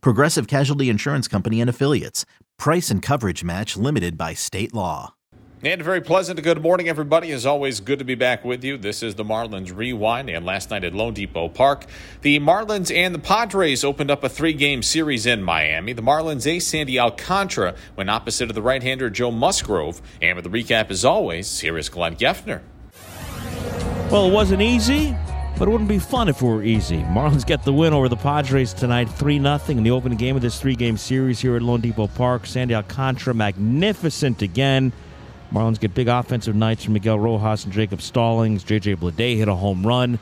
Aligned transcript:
Progressive 0.00 0.46
Casualty 0.46 0.88
Insurance 0.88 1.28
Company 1.28 1.60
and 1.60 1.70
Affiliates. 1.70 2.24
Price 2.58 2.90
and 2.90 3.02
coverage 3.02 3.44
match 3.44 3.76
limited 3.76 4.16
by 4.16 4.34
state 4.34 4.74
law. 4.74 5.14
And 5.64 5.80
a 5.80 5.84
very 5.84 6.02
pleasant 6.02 6.42
good 6.42 6.60
morning, 6.60 6.90
everybody. 6.90 7.32
As 7.32 7.46
always, 7.46 7.80
good 7.80 7.98
to 7.98 8.04
be 8.04 8.14
back 8.14 8.44
with 8.44 8.62
you. 8.62 8.76
This 8.76 9.02
is 9.02 9.14
the 9.14 9.24
Marlins 9.24 9.74
Rewind. 9.74 10.28
And 10.28 10.44
last 10.44 10.70
night 10.70 10.84
at 10.84 10.92
loanDepot 10.92 11.54
Park, 11.54 11.86
the 12.20 12.38
Marlins 12.38 12.94
and 12.94 13.14
the 13.14 13.18
Padres 13.18 13.82
opened 13.82 14.10
up 14.10 14.22
a 14.22 14.28
three 14.28 14.52
game 14.52 14.82
series 14.82 15.24
in 15.24 15.42
Miami. 15.42 15.94
The 15.94 16.02
Marlins 16.02 16.46
ace 16.46 16.66
Sandy 16.66 16.98
Alcantara 16.98 17.76
went 17.96 18.10
opposite 18.10 18.50
of 18.50 18.54
the 18.54 18.60
right 18.60 18.82
hander 18.82 19.08
Joe 19.08 19.30
Musgrove. 19.30 20.02
And 20.20 20.36
with 20.36 20.44
the 20.44 20.50
recap, 20.50 20.90
as 20.90 21.02
always, 21.02 21.60
here 21.60 21.78
is 21.78 21.88
Glenn 21.88 22.16
Geffner. 22.16 22.60
Well, 24.10 24.28
it 24.28 24.32
wasn't 24.34 24.60
easy, 24.60 25.16
but 25.58 25.68
it 25.68 25.70
wouldn't 25.70 25.88
be 25.88 25.98
fun 25.98 26.28
if 26.28 26.42
it 26.42 26.44
were 26.44 26.62
easy. 26.62 26.98
Marlins 27.02 27.46
get 27.46 27.64
the 27.64 27.72
win 27.72 27.92
over 27.92 28.08
the 28.08 28.16
Padres 28.16 28.72
tonight, 28.72 29.08
3 29.08 29.40
0 29.40 29.60
in 29.68 29.82
the 29.82 29.90
opening 29.90 30.18
game 30.18 30.36
of 30.36 30.42
this 30.42 30.60
three 30.60 30.74
game 30.74 30.96
series 30.96 31.40
here 31.40 31.56
at 31.56 31.62
loanDepot 31.62 32.14
Park. 32.14 32.46
Sandy 32.46 32.74
Alcantara, 32.74 33.34
magnificent 33.34 34.42
again. 34.42 34.92
Marlins 35.52 35.78
get 35.78 35.94
big 35.94 36.08
offensive 36.08 36.56
nights 36.56 36.84
from 36.84 36.94
Miguel 36.94 37.18
Rojas 37.18 37.64
and 37.64 37.72
Jacob 37.72 38.02
Stallings. 38.02 38.64
J.J. 38.64 38.96
Bleday 38.96 39.36
hit 39.36 39.46
a 39.46 39.54
home 39.54 39.86
run. 39.86 40.18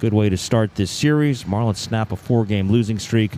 Good 0.00 0.12
way 0.12 0.28
to 0.28 0.36
start 0.36 0.74
this 0.74 0.90
series. 0.90 1.44
Marlins 1.44 1.76
snap 1.76 2.10
a 2.10 2.16
four 2.16 2.44
game 2.44 2.68
losing 2.68 2.98
streak 2.98 3.32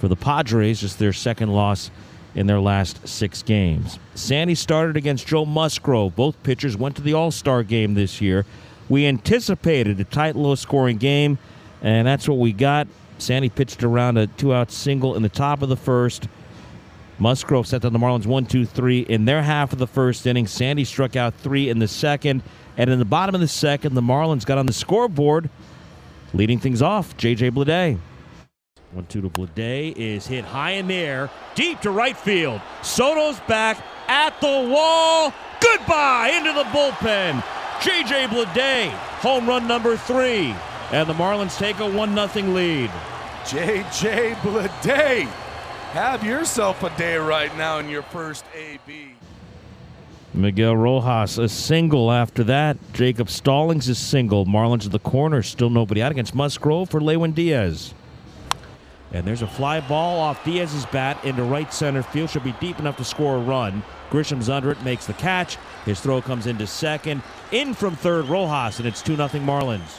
for 0.00 0.08
the 0.08 0.16
Padres, 0.16 0.80
just 0.80 0.98
their 0.98 1.12
second 1.12 1.50
loss 1.52 1.92
in 2.34 2.48
their 2.48 2.60
last 2.60 3.06
six 3.06 3.42
games. 3.42 3.98
Sandy 4.16 4.56
started 4.56 4.96
against 4.96 5.26
Joe 5.26 5.44
Musgrove. 5.44 6.16
Both 6.16 6.42
pitchers 6.42 6.76
went 6.76 6.96
to 6.96 7.02
the 7.02 7.14
All 7.14 7.30
Star 7.30 7.62
game 7.62 7.94
this 7.94 8.20
year. 8.20 8.44
We 8.90 9.06
anticipated 9.06 10.00
a 10.00 10.04
tight, 10.04 10.34
low 10.34 10.56
scoring 10.56 10.98
game, 10.98 11.38
and 11.80 12.06
that's 12.06 12.28
what 12.28 12.38
we 12.38 12.52
got. 12.52 12.88
Sandy 13.18 13.48
pitched 13.48 13.84
around 13.84 14.18
a 14.18 14.26
two 14.26 14.52
out 14.52 14.72
single 14.72 15.14
in 15.14 15.22
the 15.22 15.28
top 15.28 15.62
of 15.62 15.68
the 15.68 15.76
first. 15.76 16.28
Musgrove 17.20 17.66
set 17.66 17.82
down 17.82 17.92
the 17.92 17.98
Marlins 18.00 18.26
1 18.26 18.46
2 18.46 18.66
3 18.66 19.00
in 19.00 19.26
their 19.26 19.42
half 19.42 19.72
of 19.72 19.78
the 19.78 19.86
first 19.86 20.26
inning. 20.26 20.48
Sandy 20.48 20.84
struck 20.84 21.14
out 21.14 21.34
three 21.34 21.68
in 21.68 21.78
the 21.78 21.86
second. 21.86 22.42
And 22.76 22.90
in 22.90 22.98
the 22.98 23.04
bottom 23.04 23.34
of 23.34 23.40
the 23.40 23.48
second, 23.48 23.94
the 23.94 24.00
Marlins 24.00 24.44
got 24.44 24.58
on 24.58 24.66
the 24.66 24.72
scoreboard, 24.72 25.50
leading 26.34 26.58
things 26.58 26.82
off. 26.82 27.16
J.J. 27.16 27.50
Bleday. 27.52 27.96
1 28.92 29.06
2 29.06 29.20
to 29.20 29.28
Bleday 29.28 29.94
is 29.96 30.26
hit 30.26 30.44
high 30.44 30.72
in 30.72 30.88
the 30.88 30.94
air, 30.96 31.30
deep 31.54 31.80
to 31.82 31.92
right 31.92 32.16
field. 32.16 32.60
Soto's 32.82 33.38
back 33.40 33.80
at 34.08 34.40
the 34.40 34.68
wall. 34.68 35.32
Goodbye 35.60 36.32
into 36.34 36.52
the 36.54 36.64
bullpen. 36.64 37.44
J.J. 37.82 38.26
Bleday, 38.26 38.90
home 39.20 39.48
run 39.48 39.66
number 39.66 39.96
three. 39.96 40.54
And 40.92 41.08
the 41.08 41.14
Marlins 41.14 41.56
take 41.56 41.78
a 41.80 41.90
1 41.90 42.14
0 42.14 42.46
lead. 42.48 42.90
J.J. 43.48 44.34
Bleday. 44.42 45.22
Have 45.92 46.22
yourself 46.22 46.82
a 46.82 46.96
day 46.98 47.16
right 47.16 47.56
now 47.56 47.78
in 47.78 47.88
your 47.88 48.02
first 48.02 48.44
AB. 48.54 49.14
Miguel 50.34 50.76
Rojas 50.76 51.38
a 51.38 51.48
single 51.48 52.12
after 52.12 52.44
that. 52.44 52.76
Jacob 52.92 53.30
Stallings 53.30 53.88
is 53.88 53.96
single. 53.96 54.44
Marlins 54.44 54.84
at 54.84 54.92
the 54.92 54.98
corner, 54.98 55.42
still 55.42 55.70
nobody 55.70 56.02
out 56.02 56.12
against 56.12 56.34
Musgrove 56.34 56.90
for 56.90 57.00
Lewin 57.00 57.32
Diaz. 57.32 57.94
And 59.12 59.26
there's 59.26 59.42
a 59.42 59.46
fly 59.46 59.80
ball 59.80 60.20
off 60.20 60.44
Diaz's 60.44 60.86
bat 60.86 61.22
into 61.24 61.42
right 61.42 61.72
center 61.72 62.02
field. 62.02 62.30
Should 62.30 62.44
be 62.44 62.54
deep 62.60 62.78
enough 62.78 62.96
to 62.98 63.04
score 63.04 63.36
a 63.36 63.40
run. 63.40 63.82
Grisham's 64.10 64.48
under 64.48 64.70
it, 64.70 64.82
makes 64.82 65.06
the 65.06 65.14
catch. 65.14 65.56
His 65.84 66.00
throw 66.00 66.22
comes 66.22 66.46
into 66.46 66.66
second. 66.66 67.22
In 67.50 67.74
from 67.74 67.96
third, 67.96 68.26
Rojas, 68.26 68.78
and 68.78 68.86
it's 68.86 69.02
2 69.02 69.16
0 69.16 69.28
Marlins. 69.28 69.98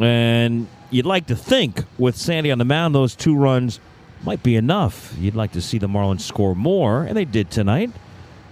And 0.00 0.68
you'd 0.90 1.06
like 1.06 1.26
to 1.26 1.36
think 1.36 1.84
with 1.98 2.16
Sandy 2.16 2.50
on 2.50 2.58
the 2.58 2.64
mound, 2.64 2.94
those 2.94 3.14
two 3.14 3.36
runs 3.36 3.80
might 4.24 4.42
be 4.42 4.56
enough. 4.56 5.14
You'd 5.18 5.34
like 5.34 5.52
to 5.52 5.60
see 5.60 5.78
the 5.78 5.88
Marlins 5.88 6.20
score 6.20 6.54
more, 6.54 7.02
and 7.02 7.16
they 7.16 7.24
did 7.24 7.50
tonight. 7.50 7.90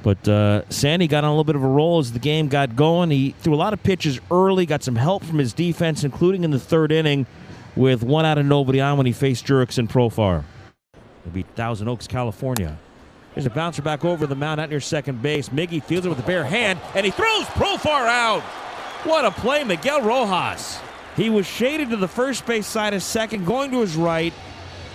But 0.03 0.29
uh, 0.29 0.69
Sandy 0.69 1.09
got 1.09 1.25
on 1.25 1.31
a 1.31 1.33
little 1.33 1.45
bit 1.45 1.57
of 1.57 1.65
a 1.65 1.69
roll 1.69 1.99
as 1.99 2.13
the 2.13 2.19
game 2.19 2.49
got 2.49 2.77
going. 2.77 3.11
He 3.11 3.35
threw 3.41 3.55
a 3.55 3.57
lot 3.57 3.73
of 3.73 3.83
pitches 3.83 4.21
early, 4.31 4.67
got 4.67 4.83
some 4.83 4.95
help 4.95 5.25
from 5.25 5.39
his 5.39 5.53
defense, 5.53 6.05
including 6.05 6.45
in 6.45 6.51
the 6.51 6.61
third 6.61 6.93
inning 6.93 7.27
with 7.77 8.03
one 8.03 8.25
out 8.25 8.39
of 8.39 8.47
nobody 8.47 8.81
on 8.81 8.97
when 8.97 9.07
he 9.07 9.13
faced 9.13 9.47
Jurickson 9.47 9.89
Profar. 9.89 10.43
It'll 11.23 11.33
be 11.33 11.43
Thousand 11.43 11.89
Oaks, 11.89 12.07
California. 12.07 12.77
There's 13.35 13.47
a 13.47 13.51
bouncer 13.51 13.83
back 13.83 14.05
over 14.05 14.27
the 14.27 14.35
mound 14.35 14.61
out 14.61 14.71
near 14.71 14.81
second 14.81 15.21
base. 15.21 15.51
Miggy 15.51 15.83
fields 15.83 16.07
it 16.07 16.09
with 16.09 16.19
a 16.19 16.27
bare 16.27 16.45
hand, 16.45 16.81
and 16.95 17.05
he 17.05 17.13
throws 17.13 17.45
Profar 17.47 18.07
out. 18.07 18.43
What 19.05 19.27
a 19.27 19.31
play, 19.31 19.63
Miguel 19.63 20.01
Rojas. 20.01 20.81
He 21.17 21.29
was 21.29 21.47
shaded 21.47 21.91
to 21.91 21.97
the 21.97 22.09
first 22.09 22.47
base 22.47 22.67
side 22.67 22.95
of 22.95 23.03
second, 23.03 23.45
going 23.45 23.71
to 23.73 23.81
his 23.81 23.95
right. 23.95 24.33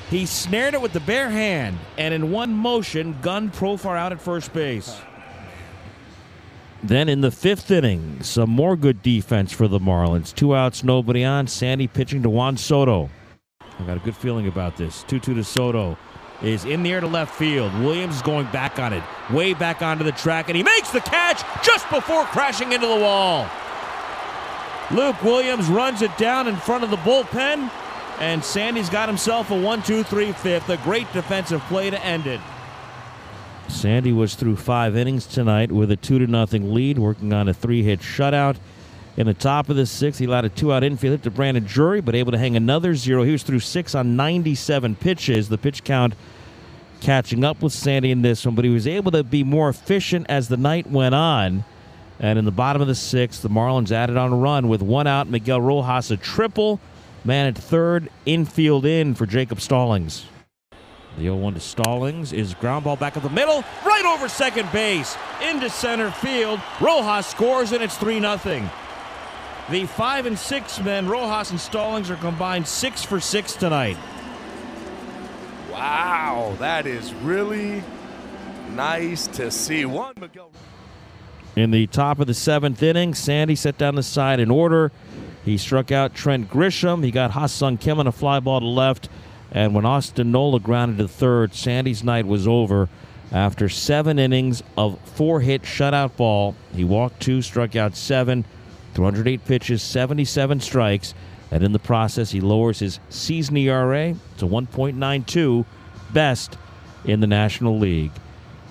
He 0.09 0.25
snared 0.25 0.73
it 0.73 0.81
with 0.81 0.91
the 0.91 0.99
bare 1.01 1.29
hand, 1.29 1.77
and 1.97 2.13
in 2.13 2.31
one 2.31 2.51
motion, 2.53 3.15
gunned 3.21 3.53
Profar 3.53 3.95
out 3.95 4.11
at 4.11 4.19
first 4.19 4.51
base. 4.53 4.99
Then 6.83 7.09
in 7.09 7.21
the 7.21 7.29
fifth 7.29 7.69
inning, 7.69 8.23
some 8.23 8.49
more 8.49 8.75
good 8.75 9.03
defense 9.03 9.51
for 9.51 9.67
the 9.67 9.79
Marlins. 9.79 10.33
Two 10.33 10.55
outs, 10.55 10.83
nobody 10.83 11.23
on. 11.23 11.45
Sandy 11.45 11.87
pitching 11.87 12.23
to 12.23 12.29
Juan 12.29 12.57
Soto. 12.57 13.09
I 13.79 13.83
got 13.83 13.97
a 13.97 13.99
good 13.99 14.15
feeling 14.15 14.47
about 14.47 14.77
this. 14.77 15.03
2 15.03 15.19
2 15.19 15.35
to 15.35 15.43
Soto 15.43 15.97
is 16.41 16.65
in 16.65 16.81
the 16.81 16.91
air 16.91 16.99
to 16.99 17.07
left 17.07 17.35
field. 17.35 17.71
Williams 17.79 18.15
is 18.15 18.21
going 18.23 18.47
back 18.47 18.79
on 18.79 18.93
it, 18.93 19.03
way 19.31 19.53
back 19.53 19.83
onto 19.83 20.03
the 20.03 20.11
track, 20.11 20.49
and 20.49 20.57
he 20.57 20.63
makes 20.63 20.89
the 20.89 21.01
catch 21.01 21.43
just 21.63 21.87
before 21.89 22.25
crashing 22.25 22.73
into 22.73 22.87
the 22.87 22.95
wall. 22.95 23.47
Luke 24.91 25.21
Williams 25.23 25.67
runs 25.67 26.01
it 26.01 26.15
down 26.17 26.47
in 26.47 26.55
front 26.55 26.83
of 26.83 26.89
the 26.89 26.97
bullpen, 26.97 27.69
and 28.19 28.43
Sandy's 28.43 28.89
got 28.89 29.07
himself 29.07 29.51
a 29.51 29.59
1 29.59 29.83
2 29.83 30.03
3 30.03 30.31
fifth. 30.31 30.69
A 30.69 30.77
great 30.77 31.11
defensive 31.13 31.61
play 31.61 31.91
to 31.91 32.03
end 32.03 32.25
it. 32.25 32.41
Sandy 33.71 34.11
was 34.11 34.35
through 34.35 34.57
five 34.57 34.95
innings 34.95 35.25
tonight 35.25 35.71
with 35.71 35.89
a 35.91 35.95
2 35.95 36.19
to 36.19 36.27
nothing 36.27 36.73
lead, 36.73 36.99
working 36.99 37.33
on 37.33 37.47
a 37.47 37.53
three 37.53 37.81
hit 37.81 38.01
shutout. 38.01 38.57
In 39.17 39.27
the 39.27 39.33
top 39.33 39.69
of 39.69 39.75
the 39.75 39.85
sixth, 39.85 40.19
he 40.19 40.25
allowed 40.25 40.45
a 40.45 40.49
two 40.49 40.71
out 40.71 40.83
infield 40.83 41.11
hit 41.11 41.23
to 41.23 41.31
Brandon 41.31 41.63
Drury, 41.63 41.99
but 42.01 42.15
able 42.15 42.31
to 42.31 42.37
hang 42.37 42.55
another 42.55 42.95
zero. 42.95 43.23
He 43.23 43.31
was 43.31 43.43
through 43.43 43.59
six 43.59 43.93
on 43.95 44.15
97 44.15 44.95
pitches. 44.95 45.49
The 45.49 45.57
pitch 45.57 45.83
count 45.83 46.13
catching 47.01 47.43
up 47.43 47.61
with 47.61 47.73
Sandy 47.73 48.11
in 48.11 48.21
this 48.21 48.45
one, 48.45 48.55
but 48.55 48.63
he 48.63 48.71
was 48.71 48.87
able 48.87 49.11
to 49.11 49.23
be 49.23 49.43
more 49.43 49.69
efficient 49.69 50.27
as 50.29 50.47
the 50.47 50.57
night 50.57 50.87
went 50.87 51.15
on. 51.15 51.65
And 52.19 52.37
in 52.39 52.45
the 52.45 52.51
bottom 52.51 52.81
of 52.81 52.87
the 52.87 52.95
sixth, 52.95 53.41
the 53.41 53.49
Marlins 53.49 53.91
added 53.91 54.15
on 54.15 54.31
a 54.31 54.35
run 54.35 54.67
with 54.67 54.81
one 54.81 55.07
out. 55.07 55.27
Miguel 55.27 55.59
Rojas 55.59 56.11
a 56.11 56.17
triple. 56.17 56.79
Man 57.23 57.47
at 57.47 57.57
third, 57.57 58.09
infield 58.25 58.85
in 58.85 59.13
for 59.13 59.25
Jacob 59.25 59.59
Stallings. 59.59 60.25
The 61.17 61.23
0 61.23 61.35
1 61.35 61.53
to 61.55 61.59
Stallings 61.59 62.31
is 62.31 62.53
ground 62.53 62.85
ball 62.85 62.95
back 62.95 63.17
up 63.17 63.23
the 63.23 63.29
middle, 63.29 63.63
right 63.85 64.05
over 64.05 64.29
second 64.29 64.71
base, 64.71 65.17
into 65.43 65.69
center 65.69 66.09
field. 66.09 66.61
Rojas 66.79 67.27
scores, 67.27 67.73
and 67.73 67.83
it's 67.83 67.97
3 67.97 68.19
0. 68.19 68.69
The 69.69 69.85
5 69.85 70.25
and 70.25 70.39
6 70.39 70.79
men, 70.81 71.07
Rojas 71.07 71.51
and 71.51 71.59
Stallings, 71.59 72.09
are 72.09 72.15
combined 72.15 72.67
6 72.67 73.03
for 73.03 73.19
6 73.19 73.53
tonight. 73.53 73.97
Wow, 75.71 76.55
that 76.59 76.85
is 76.85 77.13
really 77.15 77.83
nice 78.71 79.27
to 79.27 79.51
see. 79.51 79.85
One 79.85 80.13
Miguel. 80.19 80.51
In 81.55 81.71
the 81.71 81.87
top 81.87 82.19
of 82.19 82.27
the 82.27 82.33
seventh 82.33 82.81
inning, 82.81 83.13
Sandy 83.13 83.55
set 83.55 83.77
down 83.77 83.95
the 83.95 84.03
side 84.03 84.39
in 84.39 84.49
order. 84.49 84.91
He 85.43 85.57
struck 85.57 85.91
out 85.91 86.13
Trent 86.13 86.49
Grisham. 86.49 87.03
He 87.03 87.11
got 87.11 87.31
Ha-Seong 87.31 87.79
Kim 87.79 87.99
on 87.99 88.07
a 88.07 88.11
fly 88.11 88.39
ball 88.39 88.61
to 88.61 88.65
left. 88.65 89.09
And 89.51 89.75
when 89.75 89.85
Austin 89.85 90.31
Nola 90.31 90.59
grounded 90.59 90.97
to 90.99 91.07
third, 91.07 91.53
Sandy's 91.53 92.03
night 92.03 92.25
was 92.25 92.47
over. 92.47 92.89
After 93.31 93.69
seven 93.69 94.19
innings 94.19 94.61
of 94.77 94.99
four 95.01 95.41
hit 95.41 95.63
shutout 95.63 96.17
ball, 96.17 96.55
he 96.73 96.83
walked 96.83 97.21
two, 97.21 97.41
struck 97.41 97.75
out 97.75 97.95
seven, 97.95 98.45
208 98.93 99.45
pitches, 99.45 99.81
77 99.81 100.59
strikes. 100.59 101.13
And 101.49 101.63
in 101.63 101.73
the 101.73 101.79
process, 101.79 102.31
he 102.31 102.39
lowers 102.39 102.79
his 102.79 102.99
season 103.09 103.57
ERA 103.57 104.15
to 104.37 104.45
1.92, 104.47 105.65
best 106.13 106.57
in 107.03 107.19
the 107.19 107.27
National 107.27 107.77
League. 107.77 108.11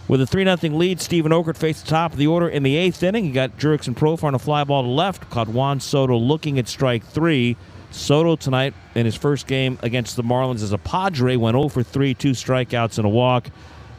With 0.09 0.21
a 0.21 0.27
3 0.27 0.45
0 0.45 0.75
lead, 0.77 1.01
Steven 1.01 1.31
Okert 1.31 1.57
faced 1.57 1.85
the 1.85 1.91
top 1.91 2.13
of 2.13 2.19
the 2.19 2.27
order 2.27 2.49
in 2.49 2.63
the 2.63 2.77
eighth 2.77 3.03
inning. 3.03 3.25
He 3.25 3.31
got 3.31 3.59
Jurickson 3.59 3.95
Profar 3.95 4.25
on 4.25 4.35
a 4.35 4.39
fly 4.39 4.65
ball 4.65 4.83
to 4.83 4.89
left, 4.89 5.31
caught 5.31 5.47
Juan 5.47 5.79
Soto 5.79 6.17
looking 6.17 6.59
at 6.59 6.69
strike 6.69 7.05
three. 7.05 7.57
Soto 7.91 8.37
tonight 8.37 8.75
in 8.95 9.05
his 9.05 9.17
first 9.17 9.47
game 9.47 9.79
against 9.83 10.17
the 10.17 10.23
Marlins 10.23 10.63
as 10.63 10.73
a 10.73 10.79
Padre 10.79 11.37
went 11.37 11.55
0 11.55 11.69
for 11.69 11.83
3, 11.83 12.15
two 12.15 12.33
strikeouts 12.33 12.99
and 12.99 13.07
a 13.07 13.11
walk. 13.11 13.49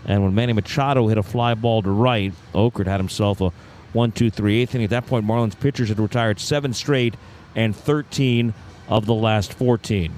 And 0.05 0.23
when 0.23 0.33
Manny 0.33 0.53
Machado 0.53 1.07
hit 1.07 1.17
a 1.17 1.23
fly 1.23 1.53
ball 1.53 1.81
to 1.83 1.89
right, 1.89 2.33
Okert 2.53 2.87
had 2.87 2.99
himself 2.99 3.41
a 3.41 3.51
1 3.93 4.11
2 4.13 4.29
3 4.29 4.61
eighth 4.61 4.75
inning. 4.75 4.85
At 4.85 4.91
that 4.91 5.05
point, 5.05 5.25
Marlins 5.25 5.59
pitchers 5.59 5.89
had 5.89 5.99
retired 5.99 6.39
seven 6.39 6.73
straight 6.73 7.15
and 7.55 7.75
13 7.75 8.53
of 8.87 9.05
the 9.05 9.13
last 9.13 9.53
14. 9.53 10.13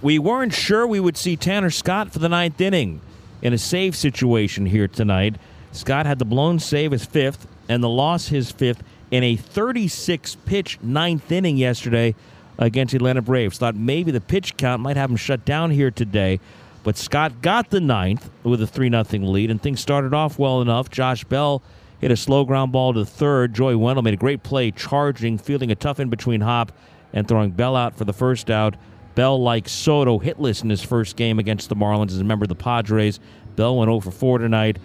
We 0.00 0.18
weren't 0.18 0.54
sure 0.54 0.86
we 0.86 1.00
would 1.00 1.16
see 1.16 1.36
Tanner 1.36 1.70
Scott 1.70 2.12
for 2.12 2.18
the 2.18 2.28
ninth 2.28 2.60
inning 2.60 3.00
in 3.42 3.52
a 3.52 3.58
save 3.58 3.96
situation 3.96 4.66
here 4.66 4.88
tonight. 4.88 5.36
Scott 5.72 6.06
had 6.06 6.18
the 6.18 6.24
blown 6.24 6.58
save 6.58 6.92
his 6.92 7.04
fifth 7.04 7.46
and 7.68 7.82
the 7.82 7.88
loss 7.88 8.28
his 8.28 8.50
fifth 8.50 8.82
in 9.10 9.22
a 9.22 9.36
36 9.36 10.36
pitch 10.46 10.78
ninth 10.82 11.30
inning 11.30 11.56
yesterday 11.56 12.14
against 12.58 12.92
the 12.92 12.96
Atlanta 12.96 13.22
Braves. 13.22 13.58
Thought 13.58 13.76
maybe 13.76 14.10
the 14.10 14.20
pitch 14.20 14.56
count 14.56 14.82
might 14.82 14.96
have 14.96 15.10
him 15.10 15.16
shut 15.16 15.44
down 15.44 15.70
here 15.70 15.90
today, 15.90 16.40
but 16.82 16.96
Scott 16.96 17.40
got 17.42 17.70
the 17.70 17.80
ninth 17.80 18.30
with 18.42 18.60
a 18.62 18.66
3 18.66 18.90
0 18.90 19.04
lead, 19.26 19.50
and 19.50 19.62
things 19.62 19.80
started 19.80 20.12
off 20.12 20.38
well 20.38 20.60
enough. 20.60 20.90
Josh 20.90 21.24
Bell 21.24 21.62
hit 22.00 22.10
a 22.10 22.16
slow 22.16 22.44
ground 22.44 22.72
ball 22.72 22.94
to 22.94 23.04
third. 23.04 23.54
Joey 23.54 23.74
Wendle 23.74 24.02
made 24.02 24.14
a 24.14 24.18
great 24.18 24.42
play, 24.42 24.70
charging, 24.70 25.38
fielding 25.38 25.70
a 25.70 25.74
tough 25.74 26.00
in 26.00 26.08
between 26.08 26.40
hop, 26.40 26.72
and 27.12 27.26
throwing 27.26 27.50
Bell 27.50 27.76
out 27.76 27.96
for 27.96 28.04
the 28.04 28.12
first 28.12 28.50
out. 28.50 28.76
Bell, 29.14 29.42
like 29.42 29.68
Soto, 29.68 30.18
hitless 30.20 30.62
in 30.62 30.70
his 30.70 30.82
first 30.82 31.16
game 31.16 31.38
against 31.38 31.68
the 31.68 31.74
Marlins 31.74 32.12
as 32.12 32.20
a 32.20 32.24
member 32.24 32.44
of 32.44 32.48
the 32.48 32.54
Padres. 32.54 33.18
Bell 33.56 33.76
went 33.76 33.88
0 33.88 34.00
for 34.00 34.12
4 34.12 34.38
tonight. 34.38 34.78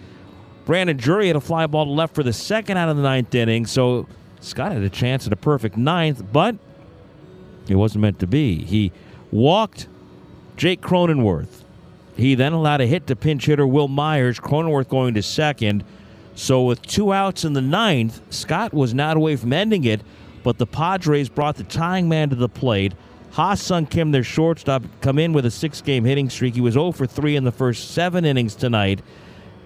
Brandon 0.64 0.96
Drury 0.96 1.28
had 1.28 1.36
a 1.36 1.40
fly 1.40 1.66
ball 1.66 1.84
to 1.84 1.90
left 1.90 2.14
for 2.14 2.22
the 2.22 2.32
second 2.32 2.76
out 2.76 2.88
of 2.88 2.96
the 2.96 3.02
ninth 3.02 3.34
inning, 3.34 3.66
so 3.66 4.08
Scott 4.40 4.72
had 4.72 4.82
a 4.82 4.90
chance 4.90 5.26
at 5.26 5.32
a 5.32 5.36
perfect 5.36 5.76
ninth, 5.76 6.24
but 6.32 6.56
it 7.68 7.76
wasn't 7.76 8.02
meant 8.02 8.18
to 8.20 8.26
be. 8.26 8.64
He 8.64 8.92
walked 9.30 9.88
Jake 10.56 10.80
Cronenworth. 10.80 11.62
He 12.16 12.34
then 12.34 12.52
allowed 12.52 12.80
a 12.80 12.86
hit 12.86 13.06
to 13.08 13.16
pinch 13.16 13.46
hitter 13.46 13.66
Wil 13.66 13.88
Myers, 13.88 14.38
Cronenworth 14.38 14.88
going 14.88 15.14
to 15.14 15.22
second. 15.22 15.84
So 16.34 16.62
with 16.62 16.82
two 16.82 17.12
outs 17.12 17.44
in 17.44 17.52
the 17.52 17.60
ninth, 17.60 18.20
Scott 18.30 18.72
was 18.72 18.94
not 18.94 19.16
away 19.16 19.36
from 19.36 19.52
ending 19.52 19.84
it, 19.84 20.00
but 20.42 20.58
the 20.58 20.66
Padres 20.66 21.28
brought 21.28 21.56
the 21.56 21.64
tying 21.64 22.08
man 22.08 22.30
to 22.30 22.36
the 22.36 22.48
plate. 22.48 22.92
Ha-Seong 23.32 23.90
Kim, 23.90 24.12
their 24.12 24.22
shortstop, 24.22 24.84
come 25.00 25.18
in 25.18 25.32
with 25.32 25.44
a 25.44 25.50
six-game 25.50 26.04
hitting 26.04 26.30
streak. 26.30 26.54
He 26.54 26.60
was 26.60 26.74
0 26.74 26.92
for 26.92 27.06
3 27.06 27.34
in 27.34 27.44
the 27.44 27.50
first 27.50 27.90
seven 27.90 28.24
innings 28.24 28.54
tonight. 28.54 29.00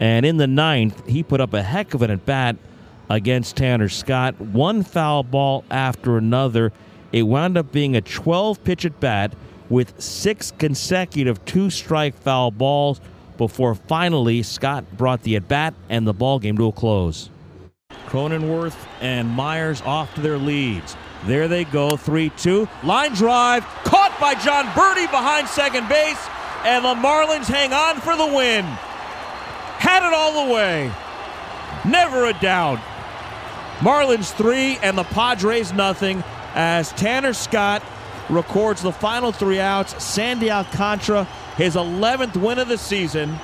And 0.01 0.25
in 0.25 0.39
the 0.39 0.47
ninth, 0.47 1.07
he 1.07 1.23
put 1.23 1.41
up 1.41 1.53
a 1.53 1.63
heck 1.63 1.93
of 1.93 2.01
an 2.01 2.11
at 2.11 2.25
bat 2.25 2.57
against 3.11 3.57
Tanner 3.57 3.89
Scott. 3.89 4.41
One 4.41 4.83
foul 4.83 5.23
ball 5.23 5.65
after 5.71 6.17
another. 6.17 6.73
It 7.13 7.23
wound 7.23 7.57
up 7.57 7.73
being 7.73 7.97
a 7.97 8.01
12 8.01 8.63
pitch 8.65 8.85
at 8.85 8.99
bat 9.01 9.35
with 9.69 10.01
six 10.01 10.53
consecutive 10.59 11.45
two 11.45 11.71
strike 11.71 12.15
foul 12.15 12.51
balls 12.51 13.01
before 13.37 13.75
finally 13.75 14.43
Scott 14.43 14.85
brought 14.97 15.23
the 15.23 15.37
at 15.37 15.49
bat 15.49 15.75
and 15.89 16.07
the 16.07 16.13
ball 16.13 16.39
game 16.39 16.57
to 16.59 16.67
a 16.67 16.73
close. 16.73 17.31
Cronenworth 18.07 18.77
and 19.01 19.29
Myers 19.29 19.83
off 19.83 20.15
to 20.15 20.21
their 20.21 20.39
leads. 20.39 20.97
There 21.27 21.49
they 21.49 21.65
go, 21.65 21.97
3 21.97 22.31
2. 22.31 22.69
Line 22.85 23.13
drive, 23.15 23.65
caught 23.85 24.17
by 24.21 24.35
Jon 24.35 24.67
Berti 24.67 25.11
behind 25.11 25.49
second 25.49 25.89
base, 25.89 26.27
and 26.65 26.85
the 26.85 26.95
Marlins 26.95 27.47
hang 27.47 27.73
on 27.73 28.01
for 28.01 28.17
the 28.17 28.27
win 28.27 28.65
had 29.79 30.07
it 30.07 30.13
all 30.13 30.47
the 30.47 30.53
way. 30.53 30.93
Never 31.85 32.27
a 32.27 32.33
doubt. 32.35 32.81
Marlins 33.79 34.33
three 34.33 34.77
and 34.83 34.99
the 34.99 35.05
Padres 35.05 35.73
nothing 35.73 36.23
as 36.59 36.91
Tanner 36.93 37.33
Scott 37.33 37.85
records 38.29 38.83
the 38.83 38.93
final 38.93 39.31
three 39.31 39.61
outs. 39.61 40.03
Sandy 40.05 40.51
Alcantara, 40.51 41.25
his 41.57 41.77
11th 41.77 42.37
win 42.37 42.59
of 42.59 42.67
the 42.67 42.77
season. 42.77 43.39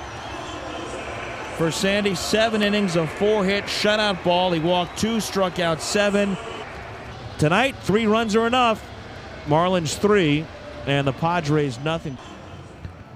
For 1.57 1.71
Sandy, 1.71 2.15
seven 2.15 2.61
innings 2.61 2.97
of 2.97 3.09
four 3.13 3.45
hit 3.45 3.63
shutout 3.63 4.21
ball. 4.25 4.51
He 4.51 4.59
walked 4.59 4.99
two, 4.99 5.21
struck 5.21 5.59
out 5.59 5.81
seven. 5.81 6.37
Tonight, 7.37 7.77
three 7.81 8.05
runs 8.05 8.35
are 8.35 8.45
enough. 8.45 8.85
Marlins 9.45 9.97
three, 9.97 10.45
and 10.85 11.07
the 11.07 11.13
Padres 11.13 11.79
nothing. 11.79 12.17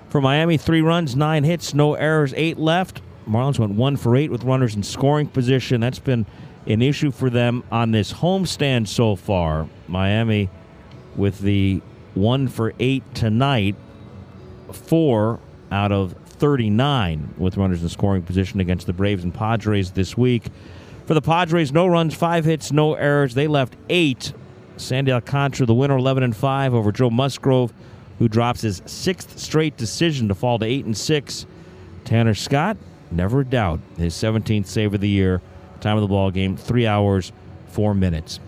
For 0.08 0.22
Miami, 0.22 0.58
three 0.58 0.82
runs, 0.82 1.18
nine 1.18 1.44
hits, 1.44 1.74
no 1.74 1.96
errors, 1.96 2.34
eight 2.38 2.58
left. 2.58 3.02
Marlins 3.28 3.60
went 3.60 3.74
one 3.74 3.98
for 3.98 4.16
eight 4.16 4.32
with 4.32 4.46
runners 4.46 4.74
in 4.76 4.84
scoring 4.84 5.28
position. 5.28 5.82
That's 5.82 6.00
been 6.00 6.26
an 6.66 6.82
issue 6.82 7.12
for 7.12 7.30
them 7.30 7.64
on 7.72 7.92
this 7.92 8.14
homestand 8.14 8.88
so 8.88 9.16
far. 9.16 9.68
Miami 9.88 10.50
with 11.16 11.40
the 11.40 11.82
one 12.14 12.48
for 12.48 12.74
eight 12.80 13.04
tonight, 13.16 13.76
four 14.72 15.40
out 15.72 15.92
of 15.92 16.14
39 16.26 17.36
with 17.38 17.58
runners 17.58 17.84
in 17.84 17.90
scoring 17.90 18.24
position 18.24 18.60
against 18.60 18.88
the 18.88 18.94
Braves 18.94 19.24
and 19.24 19.34
Padres 19.34 19.92
this 19.92 20.18
week. 20.18 20.46
For 21.06 21.14
the 21.14 21.22
Padres, 21.22 21.72
no 21.72 21.88
runs, 21.88 22.14
five 22.14 22.46
hits, 22.46 22.72
no 22.72 22.94
errors. 22.94 23.34
They 23.34 23.48
left 23.48 23.76
eight. 23.90 24.34
Sandy 24.78 25.12
Alcantara, 25.12 25.66
the 25.66 25.74
winner, 25.74 25.98
11 25.98 26.24
and 26.24 26.36
five 26.36 26.74
over 26.74 26.92
Joe 26.92 27.10
Musgrove, 27.10 27.74
who 28.20 28.30
drops 28.30 28.62
his 28.62 28.82
sixth 28.86 29.38
straight 29.38 29.76
decision 29.76 30.28
to 30.30 30.36
fall 30.36 30.60
to 30.60 30.66
eight 30.66 30.86
and 30.86 30.98
six. 30.98 31.46
Tanner 32.06 32.34
Scott, 32.34 32.78
never 33.12 33.44
doubt. 33.44 33.80
His 33.98 34.14
17th 34.14 34.68
save 34.68 34.94
of 34.94 35.02
the 35.02 35.10
year. 35.10 35.42
Time 35.80 35.98
of 35.98 36.02
the 36.02 36.08
ball 36.08 36.32
game, 36.32 36.58
three 36.58 36.86
hours, 36.86 37.32
four 37.68 37.94
minutes. 37.94 38.40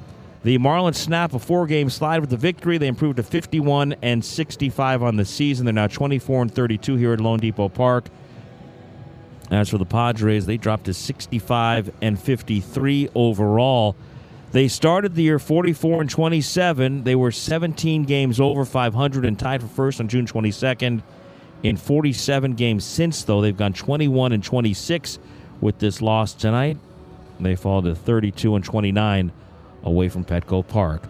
The 0.44 0.58
Marlins 0.58 0.96
snap 0.96 1.34
a 1.34 1.40
four-game 1.40 1.90
slide 1.90 2.20
with 2.20 2.32
the 2.32 2.38
victory. 2.38 2.80
They 2.80 2.88
improved 2.88 3.18
to 3.18 3.24
51 3.24 3.96
and 4.02 4.26
65 4.26 5.04
on 5.04 5.16
the 5.16 5.26
season. 5.26 5.66
They're 5.66 5.74
now 5.74 5.88
24 5.88 6.42
and 6.44 6.54
32 6.54 6.96
here 6.96 7.14
at 7.14 7.20
loanDepot 7.20 7.74
Park. 7.74 8.10
As 9.52 9.70
for 9.70 9.78
the 9.78 9.86
Padres, 9.86 10.46
they 10.46 10.58
dropped 10.58 10.86
to 10.86 10.94
65 10.94 11.92
and 12.02 12.20
53 12.20 13.10
overall. 13.14 13.96
They 14.52 14.68
started 14.68 15.14
the 15.14 15.24
year 15.24 15.40
44 15.40 16.02
and 16.02 16.10
27. 16.10 17.04
They 17.04 17.16
were 17.16 17.32
17 17.32 18.04
games 18.04 18.40
over 18.40 18.66
500 18.66 19.26
and 19.26 19.38
tied 19.38 19.62
for 19.62 19.68
first 19.68 20.00
on 20.00 20.08
June 20.08 20.26
22nd. 20.26 21.04
In 21.64 21.78
47 21.78 22.56
games 22.56 22.84
since, 22.84 23.24
though, 23.24 23.42
they've 23.42 23.56
gone 23.56 23.74
21 23.74 24.32
and 24.32 24.44
26 24.44 25.20
with 25.62 25.78
this 25.78 26.02
loss 26.02 26.34
tonight. 26.34 26.78
They 27.44 27.56
fall 27.56 27.82
to 27.82 27.96
32 27.96 28.56
and 28.56 28.64
29 28.64 29.32
away 29.84 30.10
from 30.10 30.26
Petco 30.26 30.68
Park. 30.68 31.04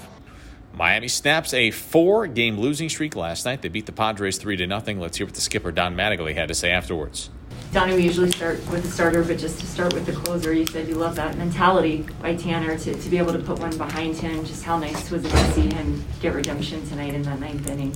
Miami 0.75 1.09
snaps 1.09 1.53
a 1.55 1.71
four 1.71 2.27
game 2.27 2.59
losing 2.59 2.89
streak 2.89 3.17
last 3.17 3.45
night. 3.45 3.63
They 3.63 3.69
beat 3.69 3.87
the 3.87 3.93
Padres 3.93 4.39
3 4.39 4.57
to 4.59 4.67
nothing. 4.67 5.01
Let's 5.01 5.17
hear 5.19 5.27
what 5.27 5.35
the 5.35 5.41
skipper 5.41 5.73
Don 5.73 5.97
Mattingly 5.97 6.35
had 6.35 6.49
to 6.49 6.55
say 6.55 6.71
afterwards. 6.71 7.31
Donnie, 7.73 7.95
we 7.95 8.03
usually 8.03 8.31
start 8.31 8.57
with 8.71 8.83
the 8.83 8.91
starter, 8.91 9.23
but 9.23 9.39
just 9.39 9.61
to 9.61 9.67
start 9.67 9.93
with 9.93 10.07
the 10.07 10.13
closer, 10.13 10.55
you 10.55 10.67
said 10.67 10.89
you 10.89 10.95
love 10.95 11.17
that 11.17 11.37
mentality 11.37 12.07
by 12.23 12.35
Tanner 12.35 12.79
to, 12.79 12.95
to 12.95 13.11
be 13.11 13.19
able 13.19 13.33
to 13.33 13.41
put 13.41 13.59
one 13.59 13.77
behind 13.77 14.17
him. 14.17 14.45
Just 14.47 14.63
how 14.63 14.79
nice 14.79 15.11
was 15.11 15.25
it 15.25 15.31
to 15.31 15.53
see 15.53 15.75
him 15.75 16.03
get 16.21 16.33
redemption 16.33 16.87
tonight 16.89 17.13
in 17.13 17.23
that 17.23 17.41
ninth 17.41 17.69
inning? 17.69 17.95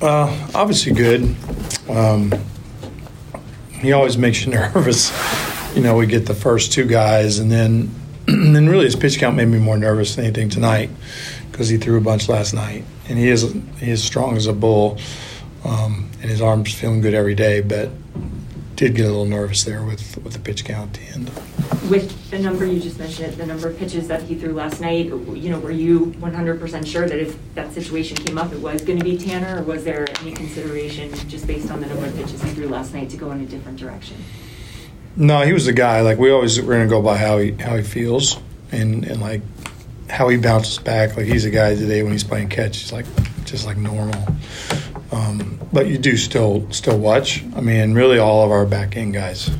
Uh, 0.00 0.48
obviously 0.54 0.92
good. 0.92 1.36
Um, 1.88 2.32
he 3.70 3.92
always 3.92 4.18
makes 4.18 4.44
you 4.44 4.52
nervous. 4.54 5.12
You 5.76 5.82
know, 5.82 5.96
we 5.96 6.06
get 6.06 6.26
the 6.26 6.34
first 6.34 6.72
two 6.72 6.86
guys, 6.86 7.38
and 7.38 7.52
then 7.52 7.94
and 8.28 8.68
really 8.70 8.86
his 8.86 8.96
pitch 8.96 9.18
count 9.18 9.36
made 9.36 9.48
me 9.48 9.58
more 9.58 9.76
nervous 9.76 10.14
than 10.14 10.24
anything 10.24 10.48
tonight 10.48 10.88
because 11.50 11.68
he 11.68 11.76
threw 11.76 11.98
a 11.98 12.00
bunch 12.00 12.28
last 12.28 12.54
night, 12.54 12.84
and 13.08 13.18
he 13.18 13.28
is 13.28 13.52
he 13.78 13.90
is 13.90 14.02
strong 14.02 14.36
as 14.36 14.46
a 14.46 14.52
bull, 14.52 14.98
um, 15.64 16.10
and 16.22 16.30
his 16.30 16.40
arms 16.40 16.72
feeling 16.72 17.00
good 17.02 17.12
every 17.12 17.34
day, 17.34 17.60
but 17.60 17.90
did 18.76 18.96
get 18.96 19.04
a 19.04 19.08
little 19.08 19.26
nervous 19.26 19.64
there 19.64 19.84
with 19.84 20.16
with 20.24 20.32
the 20.32 20.38
pitch 20.38 20.64
count 20.64 20.96
at 20.96 21.02
the 21.02 21.14
end. 21.14 21.30
With 21.90 22.30
the 22.30 22.38
number 22.38 22.64
you 22.64 22.80
just 22.80 22.98
mentioned, 22.98 23.34
the 23.34 23.44
number 23.44 23.68
of 23.68 23.78
pitches 23.78 24.08
that 24.08 24.22
he 24.22 24.34
threw 24.36 24.54
last 24.54 24.80
night, 24.80 25.06
you 25.06 25.50
know, 25.50 25.58
were 25.58 25.70
you 25.70 26.06
100% 26.18 26.86
sure 26.86 27.06
that 27.06 27.18
if 27.18 27.36
that 27.54 27.74
situation 27.74 28.16
came 28.16 28.38
up, 28.38 28.52
it 28.52 28.60
was 28.60 28.82
going 28.82 28.98
to 28.98 29.04
be 29.04 29.18
Tanner, 29.18 29.60
or 29.60 29.64
was 29.64 29.84
there 29.84 30.06
any 30.22 30.32
consideration 30.32 31.12
just 31.28 31.46
based 31.46 31.70
on 31.70 31.80
the 31.80 31.86
number 31.86 32.06
of 32.06 32.16
pitches 32.16 32.42
he 32.42 32.50
threw 32.50 32.68
last 32.68 32.94
night 32.94 33.10
to 33.10 33.18
go 33.18 33.30
in 33.32 33.42
a 33.42 33.46
different 33.46 33.78
direction? 33.78 34.16
No, 35.16 35.42
he 35.42 35.52
was 35.52 35.66
the 35.66 35.72
guy. 35.72 36.00
Like 36.00 36.18
we 36.18 36.30
always, 36.30 36.60
we're 36.60 36.72
gonna 36.74 36.88
go 36.88 37.00
by 37.00 37.16
how 37.16 37.38
he 37.38 37.52
how 37.52 37.76
he 37.76 37.82
feels, 37.82 38.38
and 38.72 39.04
and 39.04 39.20
like 39.20 39.42
how 40.10 40.28
he 40.28 40.36
bounces 40.36 40.78
back. 40.78 41.16
Like 41.16 41.26
he's 41.26 41.44
a 41.44 41.50
guy 41.50 41.74
today 41.74 42.02
when 42.02 42.12
he's 42.12 42.24
playing 42.24 42.48
catch, 42.48 42.78
he's 42.78 42.92
like 42.92 43.06
just 43.44 43.64
like 43.64 43.76
normal. 43.76 44.24
Um, 45.12 45.60
but 45.72 45.86
you 45.86 45.98
do 45.98 46.16
still 46.16 46.68
still 46.72 46.98
watch. 46.98 47.44
I 47.54 47.60
mean, 47.60 47.94
really 47.94 48.18
all 48.18 48.44
of 48.44 48.50
our 48.50 48.66
back 48.66 48.96
end 48.96 49.14
guys, 49.14 49.50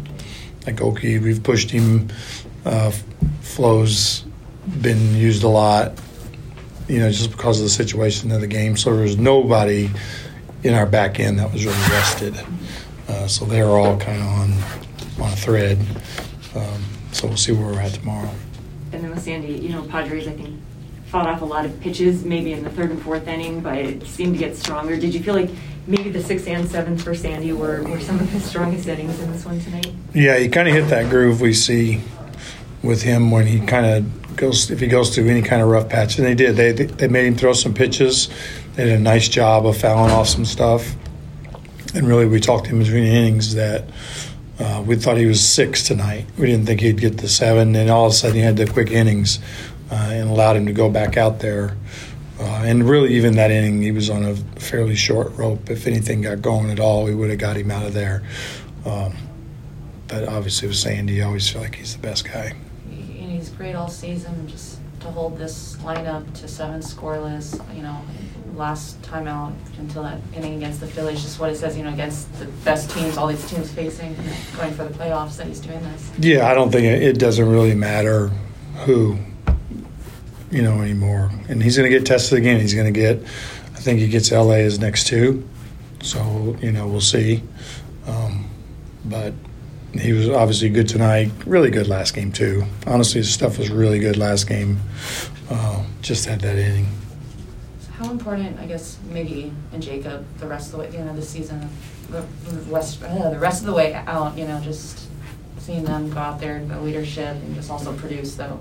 like 0.66 0.80
Oki, 0.80 1.18
we've 1.18 1.42
pushed 1.42 1.70
him. 1.70 2.08
Uh, 2.64 2.90
Flo's 3.40 4.24
been 4.80 5.14
used 5.14 5.44
a 5.44 5.48
lot. 5.48 5.92
You 6.88 6.98
know, 6.98 7.10
just 7.10 7.30
because 7.30 7.60
of 7.60 7.64
the 7.64 7.70
situation 7.70 8.30
of 8.32 8.40
the 8.40 8.46
game. 8.46 8.76
So 8.76 8.94
there's 8.94 9.16
nobody 9.16 9.88
in 10.64 10.74
our 10.74 10.84
back 10.84 11.20
end 11.20 11.38
that 11.38 11.52
was 11.52 11.64
really 11.64 11.78
rested. 11.90 12.34
Uh, 13.08 13.28
so 13.28 13.44
they're 13.44 13.68
all 13.68 13.96
kind 13.96 14.20
of 14.20 14.26
on 14.26 14.54
on 15.20 15.32
a 15.32 15.36
thread. 15.36 15.78
Um, 16.54 16.82
so 17.12 17.28
we'll 17.28 17.36
see 17.36 17.52
where 17.52 17.66
we're 17.66 17.80
at 17.80 17.92
tomorrow. 17.94 18.30
And 18.92 19.02
then 19.02 19.10
with 19.10 19.22
Sandy, 19.22 19.54
you 19.54 19.70
know, 19.70 19.82
Padres, 19.82 20.28
I 20.28 20.32
think, 20.32 20.60
fought 21.06 21.26
off 21.26 21.42
a 21.42 21.44
lot 21.44 21.64
of 21.64 21.80
pitches 21.80 22.24
maybe 22.24 22.52
in 22.52 22.64
the 22.64 22.70
third 22.70 22.90
and 22.90 23.00
fourth 23.00 23.26
inning, 23.28 23.60
but 23.60 23.78
it 23.78 24.06
seemed 24.06 24.34
to 24.34 24.38
get 24.38 24.56
stronger. 24.56 24.96
Did 24.96 25.14
you 25.14 25.22
feel 25.22 25.34
like 25.34 25.50
maybe 25.86 26.10
the 26.10 26.22
sixth 26.22 26.48
and 26.48 26.68
seventh 26.68 27.02
for 27.02 27.14
Sandy 27.14 27.52
were, 27.52 27.82
were 27.84 28.00
some 28.00 28.18
of 28.18 28.28
his 28.30 28.44
strongest 28.44 28.88
innings 28.88 29.18
in 29.20 29.30
this 29.30 29.44
one 29.44 29.60
tonight? 29.60 29.92
Yeah, 30.12 30.38
he 30.38 30.48
kind 30.48 30.68
of 30.68 30.74
hit 30.74 30.88
that 30.88 31.10
groove 31.10 31.40
we 31.40 31.54
see 31.54 32.00
with 32.82 33.02
him 33.02 33.30
when 33.30 33.46
he 33.46 33.60
kind 33.60 33.86
of 33.86 34.36
goes 34.36 34.70
if 34.70 34.80
he 34.80 34.86
goes 34.86 35.14
through 35.14 35.28
any 35.28 35.42
kind 35.42 35.62
of 35.62 35.68
rough 35.68 35.88
patch, 35.88 36.18
and 36.18 36.26
they 36.26 36.34
did. 36.34 36.56
They 36.56 36.72
they 36.72 37.08
made 37.08 37.26
him 37.26 37.36
throw 37.36 37.52
some 37.52 37.74
pitches. 37.74 38.28
They 38.74 38.84
did 38.84 38.94
a 38.94 39.02
nice 39.02 39.28
job 39.28 39.66
of 39.66 39.76
fouling 39.76 40.10
off 40.10 40.28
some 40.28 40.44
stuff, 40.44 40.94
and 41.94 42.06
really 42.06 42.26
we 42.26 42.40
talked 42.40 42.64
to 42.64 42.70
him 42.70 42.80
between 42.80 43.04
innings 43.04 43.54
that 43.54 43.84
uh, 44.58 44.82
we 44.86 44.96
thought 44.96 45.16
he 45.16 45.26
was 45.26 45.46
six 45.46 45.82
tonight. 45.82 46.26
We 46.38 46.46
didn't 46.46 46.66
think 46.66 46.80
he'd 46.80 47.00
get 47.00 47.18
the 47.18 47.28
seven, 47.28 47.74
and 47.74 47.90
all 47.90 48.06
of 48.06 48.12
a 48.12 48.14
sudden 48.14 48.36
he 48.36 48.42
had 48.42 48.56
the 48.56 48.66
quick 48.66 48.90
innings 48.90 49.40
uh, 49.90 50.10
and 50.12 50.30
allowed 50.30 50.56
him 50.56 50.66
to 50.66 50.72
go 50.72 50.88
back 50.88 51.16
out 51.16 51.40
there. 51.40 51.76
Uh, 52.38 52.62
and 52.64 52.88
really, 52.88 53.14
even 53.14 53.34
that 53.36 53.50
inning, 53.50 53.82
he 53.82 53.92
was 53.92 54.10
on 54.10 54.24
a 54.24 54.34
fairly 54.60 54.96
short 54.96 55.36
rope. 55.36 55.70
If 55.70 55.86
anything 55.86 56.22
got 56.22 56.42
going 56.42 56.70
at 56.70 56.80
all, 56.80 57.04
we 57.04 57.14
would 57.14 57.30
have 57.30 57.38
got 57.38 57.56
him 57.56 57.70
out 57.70 57.86
of 57.86 57.94
there. 57.94 58.22
Um, 58.84 59.16
but 60.08 60.28
obviously, 60.28 60.68
with 60.68 60.76
Sandy, 60.76 61.22
I 61.22 61.26
always 61.26 61.48
feel 61.48 61.62
like 61.62 61.76
he's 61.76 61.96
the 61.96 62.02
best 62.02 62.24
guy. 62.24 62.54
And 62.86 63.32
he's 63.32 63.50
great 63.50 63.74
all 63.74 63.88
season. 63.88 64.48
Just 64.48 64.78
to 65.00 65.10
hold 65.10 65.38
this 65.38 65.76
lineup 65.76 66.32
to 66.40 66.48
seven 66.48 66.80
scoreless, 66.80 67.60
you 67.74 67.82
know, 67.82 68.00
last 68.56 69.02
time 69.02 69.26
out 69.26 69.52
until 69.78 70.02
that 70.02 70.18
inning 70.34 70.54
against 70.54 70.80
the 70.80 70.86
Phillies, 70.86 71.22
just 71.22 71.38
what 71.40 71.50
it 71.50 71.56
says, 71.56 71.76
you 71.76 71.84
know, 71.84 71.92
against 71.92 72.32
the 72.38 72.46
best 72.64 72.90
teams, 72.90 73.16
all 73.16 73.26
these 73.26 73.48
teams 73.48 73.70
facing, 73.70 74.14
going 74.56 74.72
for 74.74 74.84
the 74.84 74.94
playoffs, 74.94 75.36
that 75.36 75.46
he's 75.46 75.60
doing 75.60 75.80
this. 75.80 76.10
Yeah, 76.18 76.48
I 76.48 76.54
don't 76.54 76.70
think 76.70 76.84
it, 76.84 77.02
it 77.02 77.18
doesn't 77.18 77.48
really 77.48 77.74
matter 77.74 78.28
who, 78.84 79.18
you 80.50 80.62
know, 80.62 80.80
anymore. 80.80 81.30
And 81.48 81.62
he's 81.62 81.76
going 81.76 81.90
to 81.90 81.96
get 81.96 82.06
tested 82.06 82.38
again. 82.38 82.60
He's 82.60 82.74
going 82.74 82.92
to 82.92 82.98
get, 82.98 83.18
I 83.18 83.80
think 83.80 84.00
he 84.00 84.08
gets 84.08 84.30
LA 84.30 84.54
as 84.54 84.78
next 84.78 85.06
two. 85.06 85.46
So, 86.02 86.56
you 86.60 86.70
know, 86.70 86.86
we'll 86.86 87.00
see. 87.00 87.42
Um, 88.06 88.50
but 89.04 89.32
he 89.92 90.12
was 90.12 90.28
obviously 90.28 90.68
good 90.68 90.88
tonight. 90.88 91.30
Really 91.46 91.70
good 91.70 91.88
last 91.88 92.14
game, 92.14 92.32
too. 92.32 92.64
Honestly, 92.86 93.20
his 93.20 93.32
stuff 93.32 93.58
was 93.58 93.70
really 93.70 93.98
good 93.98 94.16
last 94.16 94.46
game. 94.48 94.80
Uh, 95.50 95.84
just 96.02 96.26
had 96.26 96.40
that 96.40 96.58
inning. 96.58 96.86
How 97.98 98.10
important, 98.10 98.58
I 98.58 98.66
guess, 98.66 98.98
Miggy 99.08 99.52
and 99.72 99.80
Jacob 99.80 100.26
the 100.38 100.48
rest 100.48 100.66
of 100.66 100.72
the 100.72 100.78
way, 100.78 100.96
end 100.96 101.08
of 101.08 101.14
the 101.14 101.22
season, 101.22 101.68
the 102.10 102.22
rest, 102.68 103.00
uh, 103.02 103.30
the 103.30 103.38
rest 103.38 103.60
of 103.60 103.66
the 103.66 103.72
way 103.72 103.94
out, 103.94 104.36
you 104.36 104.46
know, 104.46 104.60
just 104.60 105.08
seeing 105.58 105.84
them 105.84 106.10
go 106.10 106.18
out 106.18 106.40
there, 106.40 106.56
and 106.56 106.68
the 106.68 106.80
leadership, 106.80 107.36
and 107.36 107.54
just 107.54 107.70
also 107.70 107.92
produce, 107.96 108.34
though. 108.34 108.58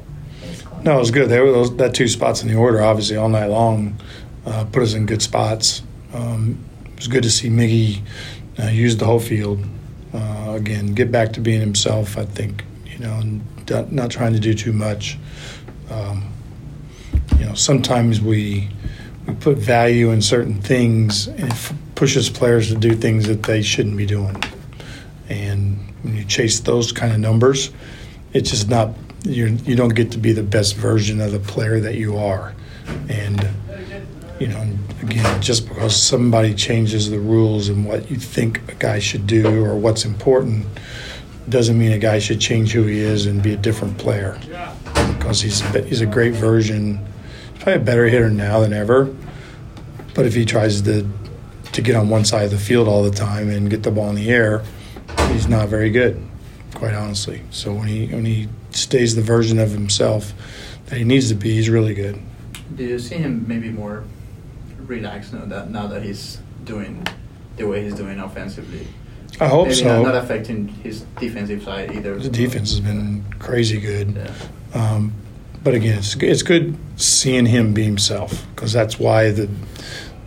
No, 0.84 0.98
it 0.98 1.00
was 1.00 1.10
good. 1.10 1.30
They 1.30 1.40
were 1.40 1.52
those 1.52 1.76
that 1.78 1.96
two 1.96 2.08
spots 2.08 2.44
in 2.44 2.48
the 2.48 2.56
order, 2.56 2.84
obviously, 2.84 3.18
all 3.18 3.30
night 3.30 3.48
long, 3.48 4.00
uh, 4.46 4.66
put 4.66 4.84
us 4.84 4.94
in 4.94 5.08
good 5.08 5.22
spots. 5.22 5.82
Um, 6.14 6.64
it 6.86 6.98
was 6.98 7.08
good 7.08 7.24
to 7.24 7.32
see 7.32 7.50
Miggy 7.50 8.02
uh, 8.60 8.68
use 8.68 8.98
the 8.98 9.06
whole 9.06 9.20
field 9.20 9.64
uh, 10.14 10.54
again, 10.56 10.94
get 10.94 11.12
back 11.12 11.34
to 11.34 11.42
being 11.42 11.60
himself. 11.60 12.18
I 12.18 12.26
think 12.26 12.64
you 12.86 13.00
know, 13.00 13.14
and 13.14 13.92
not 13.92 14.12
trying 14.12 14.34
to 14.34 14.40
do 14.40 14.54
too 14.54 14.74
much. 14.74 15.18
Um, 15.90 16.32
you 17.40 17.46
know, 17.46 17.54
sometimes 17.56 18.22
we 18.22 18.70
we 19.28 19.34
put 19.36 19.58
value 19.58 20.12
in 20.12 20.22
certain 20.22 20.62
things, 20.62 21.28
and 21.28 21.52
it 21.52 21.72
pushes 21.96 22.30
players 22.30 22.70
to 22.70 22.76
do 22.76 22.96
things 22.96 23.28
that 23.28 23.44
they 23.44 23.62
shouldn't 23.62 23.98
be 23.98 24.06
doing. 24.06 24.42
And 25.30 25.78
when 26.02 26.16
you 26.16 26.26
chase 26.26 26.60
those 26.60 26.92
kind 26.92 27.14
of 27.14 27.20
numbers, 27.20 27.72
it's 28.34 28.50
just 28.50 28.70
not 28.70 28.92
you 29.24 29.58
you 29.64 29.76
don't 29.76 29.94
get 29.94 30.12
to 30.12 30.18
be 30.18 30.34
the 30.34 30.44
best 30.44 30.76
version 30.76 31.22
of 31.22 31.32
the 31.32 31.40
player 31.40 31.80
that 31.80 31.96
you 31.96 32.18
are. 32.18 32.54
And 33.10 33.48
you 34.40 34.48
know, 34.48 34.68
again, 35.02 35.42
just 35.42 35.70
because 35.70 35.96
somebody 35.96 36.54
changes 36.54 37.10
the 37.10 37.20
rules 37.20 37.70
and 37.70 37.86
what 37.86 38.10
you 38.12 38.18
think 38.18 38.60
a 38.70 38.76
guy 38.76 39.00
should 39.00 39.26
do 39.28 39.64
or 39.64 39.76
what's 39.76 40.04
important 40.06 40.66
doesn't 41.50 41.78
mean 41.78 41.92
a 41.92 41.98
guy 41.98 42.20
should 42.20 42.40
change 42.40 42.72
who 42.72 42.84
he 42.84 43.00
is 43.00 43.26
and 43.26 43.42
be 43.42 43.54
a 43.54 43.58
different 43.58 43.98
player. 43.98 44.38
Because 45.14 45.42
he's 45.42 45.62
he's 45.86 46.02
a 46.02 46.06
great 46.06 46.34
version. 46.34 47.06
Probably 47.64 47.82
a 47.82 47.86
better 47.86 48.08
hitter 48.08 48.30
now 48.30 48.60
than 48.60 48.74
ever. 48.74 49.06
But 50.16 50.26
if 50.26 50.36
he 50.36 50.44
tries 50.44 50.82
to 50.82 51.08
to 51.72 51.82
get 51.82 51.96
on 51.96 52.10
one 52.10 52.26
side 52.26 52.44
of 52.44 52.52
the 52.52 52.58
field 52.58 52.90
all 52.90 53.04
the 53.04 53.16
time 53.16 53.50
and 53.50 53.70
get 53.70 53.84
the 53.84 53.90
ball 53.90 54.10
in 54.10 54.16
the 54.16 54.30
air, 54.30 54.64
he's 55.30 55.48
not 55.48 55.70
very 55.70 55.90
good, 55.90 56.22
quite 56.74 56.94
honestly. 56.94 57.42
So 57.52 57.74
when 57.74 57.88
he 57.88 58.08
when 58.08 58.26
he 58.26 58.50
stays 58.72 59.16
the 59.16 59.22
version 59.22 59.60
of 59.60 59.72
himself 59.72 60.34
that 60.88 60.98
he 60.98 61.06
needs 61.06 61.30
to 61.30 61.36
be, 61.36 61.54
he's 61.54 61.70
really 61.70 61.94
good. 61.94 62.22
Do 62.76 62.84
you 62.84 63.00
see 63.00 63.16
him 63.16 63.46
maybe 63.48 63.70
more 63.70 64.04
relaxed 64.80 65.32
now 65.32 65.46
that 65.46 65.70
now 65.70 65.88
that 65.88 66.04
he's 66.04 66.40
doing 66.66 67.08
the 67.56 67.66
way 67.66 67.82
he's 67.82 67.96
doing 67.96 68.20
offensively? 68.20 68.86
I 69.40 69.48
hope 69.48 69.68
maybe 69.68 69.80
so. 69.80 70.04
Not, 70.04 70.14
not 70.14 70.24
affecting 70.24 70.68
his 70.68 71.06
defensive 71.18 71.64
side 71.64 71.96
either. 71.96 72.20
The 72.20 72.30
defense 72.30 72.72
has 72.72 72.82
been 72.82 73.24
crazy 73.40 73.80
good. 73.80 74.18
Yeah. 74.18 74.34
Um, 74.74 75.14
but 75.64 75.74
again, 75.74 76.00
it's 76.00 76.16
it's 76.16 76.44
good 76.44 76.78
seeing 76.98 77.46
him 77.46 77.74
be 77.74 77.84
himself 77.84 78.46
because 78.54 78.74
that's 78.74 79.00
why 79.00 79.32
the 79.32 79.50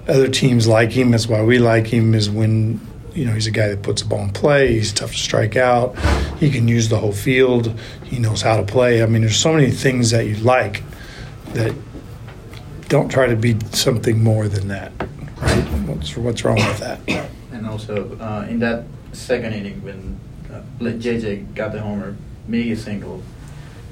other 0.08 0.28
teams 0.28 0.66
like 0.66 0.92
him. 0.92 1.10
That's 1.10 1.28
why 1.28 1.42
we 1.42 1.58
like 1.58 1.86
him. 1.86 2.14
Is 2.14 2.30
when 2.30 2.80
you 3.14 3.26
know 3.26 3.32
he's 3.32 3.46
a 3.46 3.50
guy 3.50 3.68
that 3.68 3.82
puts 3.82 4.02
the 4.02 4.08
ball 4.08 4.22
in 4.22 4.30
play. 4.30 4.72
He's 4.72 4.92
tough 4.92 5.10
to 5.12 5.18
strike 5.18 5.56
out. 5.56 5.98
He 6.38 6.50
can 6.50 6.68
use 6.68 6.88
the 6.88 6.98
whole 6.98 7.12
field. 7.12 7.78
He 8.04 8.18
knows 8.18 8.40
how 8.40 8.56
to 8.56 8.62
play. 8.62 9.02
I 9.02 9.06
mean, 9.06 9.22
there's 9.22 9.36
so 9.36 9.52
many 9.52 9.70
things 9.70 10.10
that 10.10 10.26
you 10.26 10.36
like 10.36 10.82
that 11.52 11.74
don't 12.88 13.10
try 13.10 13.26
to 13.26 13.36
be 13.36 13.58
something 13.72 14.22
more 14.22 14.48
than 14.48 14.68
that. 14.68 14.92
Right? 15.42 15.64
What's 15.86 16.16
what's 16.16 16.44
wrong 16.44 16.56
with 16.56 16.78
that? 16.78 17.28
And 17.52 17.66
also 17.66 18.16
uh, 18.18 18.46
in 18.48 18.58
that 18.60 18.84
second 19.12 19.52
inning 19.52 19.82
when 19.82 20.18
uh, 20.50 20.62
JJ 20.80 21.54
got 21.54 21.72
the 21.72 21.80
homer, 21.80 22.16
Miggy 22.48 22.76
single, 22.76 23.22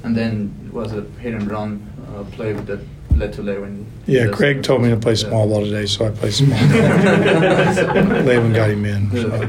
And 0.05 0.17
then 0.17 0.55
it 0.67 0.73
was 0.73 0.93
a 0.93 1.03
hit 1.19 1.35
and 1.35 1.51
run 1.51 1.91
uh, 2.15 2.23
play 2.25 2.53
that 2.53 2.81
led 3.17 3.33
to 3.33 3.43
Lewin. 3.43 3.91
Yeah, 4.07 4.29
Craig 4.29 4.63
told 4.63 4.83
me 4.83 4.91
to 4.91 4.97
play 4.97 5.15
small 5.17 5.49
ball 5.49 5.65
today, 5.65 5.87
so 5.87 6.07
I 6.07 6.11
played 6.11 6.35
small 6.35 6.59
ball. 6.69 8.23
Levin 8.23 8.53
got 8.53 8.71
him 8.71 8.85
in. 8.85 9.11
So. 9.11 9.49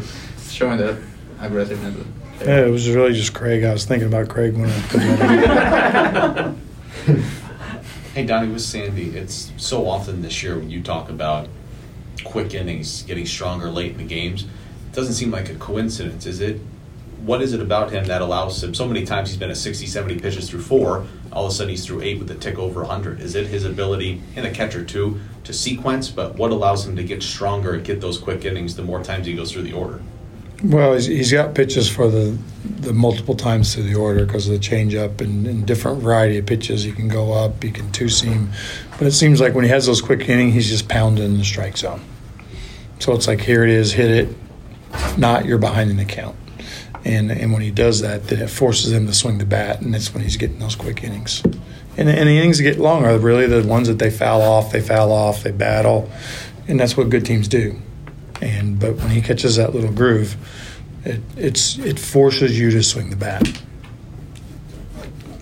Showing 0.49 0.77
that 0.79 0.97
aggressiveness. 1.39 2.07
Yeah, 2.41 2.65
it 2.65 2.71
was 2.71 2.89
really 2.89 3.13
just 3.13 3.33
Craig. 3.33 3.63
I 3.63 3.73
was 3.73 3.85
thinking 3.85 4.07
about 4.07 4.29
Craig 4.29 4.55
when 4.55 4.69
I 4.69 4.81
put 4.87 5.01
in. 5.01 6.65
Hey, 8.15 8.25
Donnie, 8.25 8.49
with 8.49 8.61
Sandy, 8.61 9.09
it's 9.09 9.51
so 9.57 9.89
often 9.89 10.21
this 10.21 10.41
year 10.41 10.57
when 10.57 10.69
you 10.69 10.81
talk 10.81 11.09
about 11.09 11.49
quick 12.23 12.53
innings, 12.53 13.03
getting 13.03 13.25
stronger 13.25 13.69
late 13.69 13.91
in 13.91 13.97
the 13.97 14.05
games, 14.05 14.43
it 14.43 14.95
doesn't 14.95 15.15
seem 15.15 15.31
like 15.31 15.49
a 15.49 15.55
coincidence, 15.55 16.25
is 16.25 16.39
it? 16.39 16.61
What 17.23 17.41
is 17.41 17.53
it 17.53 17.61
about 17.61 17.91
him 17.91 18.05
that 18.05 18.21
allows 18.21 18.63
him? 18.63 18.73
So 18.73 18.87
many 18.87 19.05
times 19.05 19.29
he's 19.29 19.37
been 19.37 19.49
at 19.49 19.57
60, 19.57 19.85
70 19.87 20.19
pitches 20.19 20.49
through 20.49 20.61
four. 20.61 21.05
All 21.31 21.45
of 21.45 21.51
a 21.51 21.55
sudden 21.55 21.69
he's 21.69 21.85
through 21.85 22.01
eight 22.01 22.19
with 22.19 22.29
a 22.31 22.35
tick 22.35 22.57
over 22.57 22.81
100. 22.81 23.19
Is 23.19 23.35
it 23.35 23.47
his 23.47 23.65
ability, 23.65 24.21
and 24.35 24.45
a 24.45 24.51
catcher 24.51 24.83
too, 24.83 25.19
to 25.43 25.53
sequence? 25.53 26.09
But 26.09 26.35
what 26.35 26.51
allows 26.51 26.85
him 26.85 26.95
to 26.95 27.03
get 27.03 27.23
stronger 27.23 27.73
and 27.73 27.83
get 27.83 28.01
those 28.01 28.17
quick 28.17 28.45
innings 28.45 28.75
the 28.75 28.83
more 28.83 29.03
times 29.03 29.25
he 29.25 29.33
goes 29.33 29.51
through 29.51 29.63
the 29.63 29.73
order? 29.73 30.01
Well, 30.63 30.93
he's, 30.93 31.05
he's 31.05 31.31
got 31.31 31.53
pitches 31.53 31.89
for 31.89 32.09
the 32.09 32.37
the 32.63 32.93
multiple 32.93 33.35
times 33.35 33.73
through 33.73 33.83
the 33.83 33.95
order 33.95 34.25
because 34.25 34.47
of 34.47 34.53
the 34.53 34.59
changeup 34.59 35.21
and, 35.21 35.45
and 35.47 35.65
different 35.65 36.01
variety 36.01 36.37
of 36.37 36.45
pitches. 36.45 36.83
He 36.83 36.91
can 36.91 37.07
go 37.07 37.33
up, 37.33 37.61
he 37.61 37.71
can 37.71 37.91
two 37.91 38.09
seam, 38.09 38.49
but 38.97 39.07
it 39.07 39.11
seems 39.11 39.41
like 39.41 39.53
when 39.53 39.63
he 39.63 39.69
has 39.69 39.85
those 39.85 40.01
quick 40.01 40.27
innings, 40.27 40.53
he's 40.53 40.69
just 40.69 40.87
pounding 40.87 41.37
the 41.37 41.43
strike 41.43 41.77
zone. 41.77 42.01
So 42.99 43.13
it's 43.13 43.27
like 43.27 43.41
here 43.41 43.63
it 43.63 43.69
is, 43.69 43.91
hit 43.91 44.11
it. 44.11 44.35
Not, 45.17 45.45
you're 45.45 45.57
behind 45.57 45.89
in 45.89 45.97
the 45.97 46.05
count. 46.05 46.35
And 47.05 47.31
and 47.31 47.53
when 47.53 47.61
he 47.61 47.69
does 47.69 48.01
that, 48.01 48.27
then 48.27 48.41
it 48.41 48.49
forces 48.49 48.91
him 48.91 49.05
to 49.05 49.13
swing 49.13 49.37
the 49.37 49.45
bat, 49.45 49.79
and 49.81 49.93
that's 49.93 50.11
when 50.13 50.23
he's 50.23 50.37
getting 50.37 50.57
those 50.57 50.75
quick 50.75 51.03
innings. 51.03 51.43
And, 51.97 52.09
and 52.09 52.27
the 52.27 52.37
innings 52.37 52.57
that 52.57 52.63
get 52.63 52.79
long 52.79 53.05
are 53.05 53.17
really 53.17 53.45
the 53.45 53.65
ones 53.65 53.87
that 53.87 53.99
they 53.99 54.09
foul 54.09 54.41
off, 54.41 54.71
they 54.71 54.81
foul 54.81 55.11
off, 55.11 55.43
they 55.43 55.51
battle, 55.51 56.09
and 56.67 56.79
that's 56.79 56.97
what 56.97 57.09
good 57.09 57.25
teams 57.25 57.47
do. 57.47 57.79
And 58.41 58.79
but 58.79 58.95
when 58.95 59.11
he 59.11 59.21
catches 59.21 59.55
that 59.57 59.75
little 59.75 59.91
groove, 59.91 60.35
it 61.05 61.21
it's 61.37 61.77
it 61.77 61.99
forces 61.99 62.59
you 62.59 62.71
to 62.71 62.81
swing 62.81 63.11
the 63.11 63.15
bat. 63.15 63.47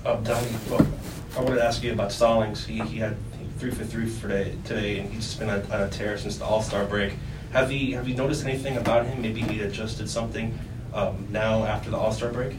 Um, 0.05 0.21
Donnie, 0.21 0.47
well, 0.69 0.85
I 1.37 1.39
wanted 1.39 1.55
to 1.55 1.63
ask 1.63 1.81
you 1.81 1.93
about 1.93 2.11
Stallings. 2.11 2.65
He, 2.65 2.81
he 2.81 2.97
had 2.97 3.15
three 3.57 3.71
for 3.71 3.85
three 3.85 4.09
for 4.09 4.27
today, 4.27 4.57
today 4.65 4.99
and 4.99 5.09
he's 5.09 5.23
just 5.23 5.39
been 5.39 5.49
on, 5.49 5.61
on 5.71 5.83
a 5.83 5.89
tear 5.89 6.17
since 6.17 6.37
the 6.37 6.43
All 6.43 6.61
Star 6.61 6.83
break. 6.83 7.13
Have 7.53 7.71
you 7.71 7.95
have 7.95 8.07
you 8.07 8.15
noticed 8.15 8.43
anything 8.45 8.75
about 8.75 9.05
him? 9.05 9.21
Maybe 9.21 9.41
he 9.41 9.61
adjusted 9.61 10.09
something 10.09 10.59
um, 10.93 11.27
now 11.31 11.65
after 11.65 11.89
the 11.89 11.97
All 11.97 12.11
Star 12.11 12.31
break. 12.31 12.53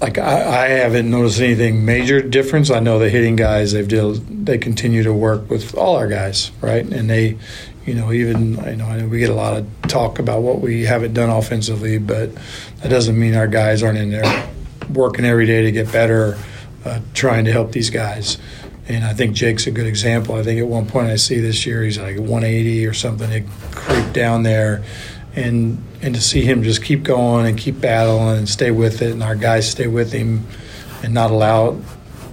Like 0.00 0.18
I, 0.18 0.66
I 0.66 0.68
haven't 0.68 1.10
noticed 1.10 1.40
anything 1.40 1.84
major 1.84 2.22
difference. 2.22 2.70
I 2.70 2.78
know 2.78 2.98
the 3.00 3.08
hitting 3.08 3.34
guys 3.34 3.72
they've 3.72 3.88
deal, 3.88 4.12
they 4.12 4.56
continue 4.56 5.02
to 5.02 5.12
work 5.12 5.50
with 5.50 5.74
all 5.76 5.96
our 5.96 6.06
guys, 6.06 6.52
right? 6.60 6.86
And 6.86 7.10
they, 7.10 7.36
you 7.84 7.94
know, 7.94 8.12
even 8.12 8.52
you 8.52 8.76
know, 8.76 8.86
I 8.86 8.98
know 8.98 9.08
we 9.08 9.18
get 9.18 9.30
a 9.30 9.34
lot 9.34 9.56
of 9.56 9.66
talk 9.82 10.20
about 10.20 10.42
what 10.42 10.60
we 10.60 10.84
haven't 10.84 11.14
done 11.14 11.30
offensively, 11.30 11.98
but 11.98 12.32
that 12.82 12.88
doesn't 12.88 13.18
mean 13.18 13.34
our 13.34 13.48
guys 13.48 13.82
aren't 13.82 13.98
in 13.98 14.10
there 14.10 14.48
working 14.92 15.24
every 15.24 15.46
day 15.46 15.62
to 15.62 15.72
get 15.72 15.90
better, 15.92 16.38
uh, 16.84 17.00
trying 17.14 17.44
to 17.44 17.52
help 17.52 17.72
these 17.72 17.90
guys. 17.90 18.38
And 18.88 19.04
I 19.04 19.12
think 19.12 19.34
Jake's 19.34 19.66
a 19.66 19.70
good 19.70 19.86
example. 19.86 20.34
I 20.36 20.42
think 20.42 20.60
at 20.60 20.66
one 20.66 20.86
point 20.86 21.08
I 21.08 21.16
see 21.16 21.40
this 21.40 21.66
year 21.66 21.82
he's 21.82 21.98
like 21.98 22.16
180 22.16 22.86
or 22.86 22.94
something. 22.94 23.30
He 23.30 23.44
creep 23.72 24.12
down 24.12 24.44
there, 24.44 24.82
and 25.38 25.82
and 26.02 26.14
to 26.14 26.20
see 26.20 26.42
him 26.42 26.62
just 26.62 26.82
keep 26.82 27.02
going 27.02 27.46
and 27.46 27.58
keep 27.58 27.80
battling 27.80 28.38
and 28.38 28.48
stay 28.48 28.70
with 28.70 29.02
it, 29.02 29.12
and 29.12 29.22
our 29.22 29.34
guys 29.34 29.70
stay 29.70 29.86
with 29.86 30.12
him, 30.12 30.46
and 31.02 31.14
not 31.14 31.30
allow, 31.30 31.80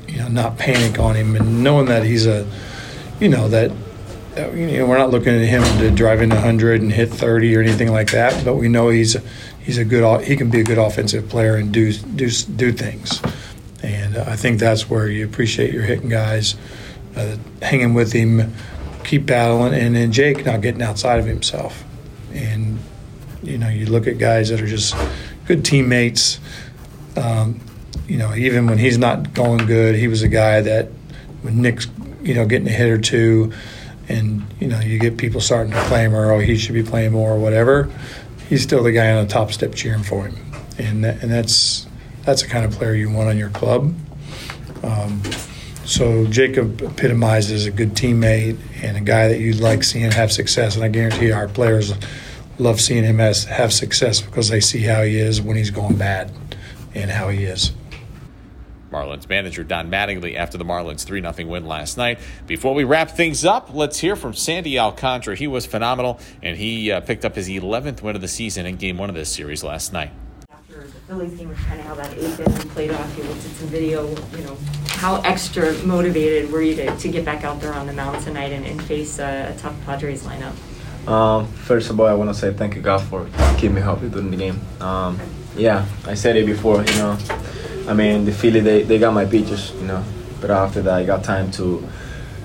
you 0.07 0.17
know, 0.17 0.27
not 0.27 0.57
panic 0.57 0.99
on 0.99 1.15
him, 1.15 1.35
and 1.35 1.63
knowing 1.63 1.87
that 1.87 2.03
he's 2.03 2.25
a, 2.25 2.47
you 3.19 3.29
know, 3.29 3.47
that. 3.49 3.71
You 4.37 4.79
know, 4.79 4.85
we're 4.85 4.97
not 4.97 5.11
looking 5.11 5.33
at 5.33 5.47
him 5.47 5.63
to 5.79 5.89
drive 5.89 6.21
in 6.21 6.27
100 6.27 6.81
and 6.81 6.91
hit 6.91 7.09
30 7.09 7.55
or 7.55 7.61
anything 7.61 7.93
like 7.93 8.11
that, 8.11 8.43
but 8.43 8.55
we 8.55 8.67
know 8.67 8.89
he's 8.89 9.15
he's 9.61 9.77
a 9.77 9.85
good 9.85 10.25
he 10.25 10.35
can 10.35 10.49
be 10.49 10.59
a 10.59 10.63
good 10.65 10.77
offensive 10.77 11.29
player 11.29 11.55
and 11.55 11.71
do 11.71 11.93
do 11.93 12.29
do 12.29 12.73
things. 12.73 13.21
And 13.81 14.17
I 14.17 14.35
think 14.35 14.59
that's 14.59 14.89
where 14.89 15.07
you 15.07 15.23
appreciate 15.23 15.73
your 15.73 15.83
hitting 15.83 16.09
guys, 16.09 16.55
uh, 17.15 17.37
hanging 17.61 17.93
with 17.93 18.11
him, 18.11 18.53
keep 19.05 19.25
battling, 19.25 19.73
and 19.73 19.95
then 19.95 20.11
Jake 20.11 20.45
not 20.45 20.59
getting 20.59 20.81
outside 20.81 21.19
of 21.19 21.25
himself. 21.25 21.85
And 22.33 22.64
you 23.45 23.57
know, 23.57 23.69
you 23.69 23.85
look 23.85 24.07
at 24.07 24.17
guys 24.17 24.49
that 24.49 24.61
are 24.61 24.67
just 24.67 24.95
good 25.45 25.63
teammates. 25.63 26.39
Um, 27.15 27.59
you 28.07 28.17
know, 28.17 28.33
even 28.35 28.67
when 28.67 28.77
he's 28.77 28.97
not 28.97 29.33
going 29.33 29.65
good, 29.65 29.95
he 29.95 30.07
was 30.07 30.21
a 30.21 30.27
guy 30.27 30.61
that 30.61 30.89
when 31.41 31.61
Nick's 31.61 31.87
you 32.21 32.33
know 32.33 32.45
getting 32.45 32.67
a 32.67 32.71
hit 32.71 32.89
or 32.89 32.97
two, 32.97 33.53
and 34.09 34.45
you 34.59 34.67
know 34.67 34.79
you 34.79 34.99
get 34.99 35.17
people 35.17 35.41
starting 35.41 35.73
to 35.73 35.81
claim 35.83 36.15
or 36.15 36.31
oh 36.31 36.39
he 36.39 36.57
should 36.57 36.73
be 36.73 36.83
playing 36.83 37.13
more 37.13 37.31
or 37.31 37.39
whatever. 37.39 37.89
He's 38.49 38.63
still 38.63 38.83
the 38.83 38.91
guy 38.91 39.11
on 39.11 39.25
the 39.25 39.31
top 39.31 39.51
step 39.51 39.73
cheering 39.73 40.03
for 40.03 40.27
him, 40.27 40.35
and 40.77 41.03
that, 41.03 41.21
and 41.23 41.31
that's 41.31 41.87
that's 42.23 42.41
the 42.41 42.47
kind 42.47 42.65
of 42.65 42.71
player 42.71 42.93
you 42.93 43.09
want 43.09 43.29
on 43.29 43.37
your 43.37 43.49
club. 43.49 43.93
Um, 44.83 45.21
so 45.85 46.25
Jacob 46.25 46.81
epitomizes 46.81 47.67
a 47.67 47.71
good 47.71 47.91
teammate 47.91 48.57
and 48.81 48.97
a 48.97 49.01
guy 49.01 49.27
that 49.27 49.39
you'd 49.39 49.59
like 49.59 49.83
seeing 49.83 50.11
have 50.11 50.31
success. 50.31 50.75
And 50.75 50.83
I 50.83 50.87
guarantee 50.87 51.31
our 51.31 51.47
players 51.47 51.93
love 52.57 52.79
seeing 52.79 53.03
him 53.03 53.19
as 53.19 53.45
have 53.45 53.73
success 53.73 54.21
because 54.21 54.49
they 54.49 54.59
see 54.59 54.83
how 54.83 55.03
he 55.03 55.17
is 55.17 55.41
when 55.41 55.57
he's 55.57 55.71
going 55.71 55.97
bad 55.97 56.31
and 56.93 57.11
how 57.11 57.29
he 57.29 57.43
is. 57.43 57.73
Marlins 58.91 59.27
manager 59.27 59.63
Don 59.63 59.91
Mattingly 59.91 60.35
after 60.35 60.57
the 60.57 60.63
Marlins 60.63 61.03
3 61.03 61.21
0 61.21 61.49
win 61.49 61.65
last 61.65 61.97
night. 61.97 62.19
Before 62.47 62.73
we 62.73 62.85
wrap 62.85 63.11
things 63.11 63.43
up, 63.43 63.73
let's 63.73 63.99
hear 63.99 64.15
from 64.15 64.33
Sandy 64.33 64.79
Alcantara. 64.79 65.35
He 65.35 65.47
was 65.47 65.65
phenomenal, 65.65 66.19
and 66.41 66.55
he 66.55 66.91
uh, 66.91 67.01
picked 67.01 67.25
up 67.25 67.35
his 67.35 67.49
11th 67.49 68.01
win 68.01 68.15
of 68.15 68.21
the 68.21 68.27
season 68.29 68.65
in 68.65 68.77
game 68.77 68.97
one 68.97 69.09
of 69.09 69.15
this 69.15 69.29
series 69.29 69.65
last 69.65 69.91
night. 69.91 70.11
After 70.49 70.79
the 70.79 70.87
Phillies 70.87 71.33
game 71.33 71.49
was 71.49 71.57
kind 71.59 71.81
of 71.81 71.87
how 71.87 71.95
that 71.95 72.13
eighth 72.13 72.39
inning 72.39 72.69
played 72.69 72.91
off, 72.91 73.17
you 73.17 73.23
looked 73.23 73.45
at 73.45 73.51
some 73.51 73.67
video, 73.67 74.07
you 74.07 74.43
know, 74.45 74.57
how 74.87 75.19
extra 75.21 75.73
motivated 75.83 76.49
were 76.49 76.61
you 76.61 76.75
to, 76.75 76.95
to 76.95 77.09
get 77.09 77.25
back 77.25 77.43
out 77.43 77.59
there 77.59 77.73
on 77.73 77.87
the 77.87 77.93
mound 77.93 78.23
tonight 78.23 78.53
and, 78.53 78.65
and 78.65 78.81
face 78.83 79.19
a, 79.19 79.53
a 79.53 79.59
tough 79.59 79.75
Padres 79.85 80.23
lineup? 80.23 80.55
Um, 81.07 81.47
first 81.47 81.89
of 81.89 81.99
all, 81.99 82.07
I 82.07 82.13
want 82.13 82.29
to 82.29 82.33
say 82.33 82.51
thank 82.53 82.75
you, 82.75 82.81
God, 82.81 83.01
for 83.01 83.27
keeping 83.57 83.75
me 83.75 83.81
healthy 83.81 84.09
during 84.09 84.31
the 84.31 84.37
game. 84.37 84.59
Um, 84.81 85.19
yeah, 85.55 85.85
I 86.05 86.15
said 86.15 86.35
it 86.35 86.45
before, 86.45 86.83
you 86.83 86.95
know. 86.95 87.17
I 87.87 87.93
mean, 87.93 88.25
the 88.25 88.31
Philly, 88.31 88.59
they, 88.59 88.83
they 88.83 88.97
got 88.97 89.13
my 89.13 89.25
pitches, 89.25 89.71
you 89.73 89.85
know. 89.85 90.03
But 90.41 90.49
after 90.51 90.81
that, 90.81 90.93
I 90.93 91.03
got 91.03 91.23
time 91.23 91.51
to 91.51 91.87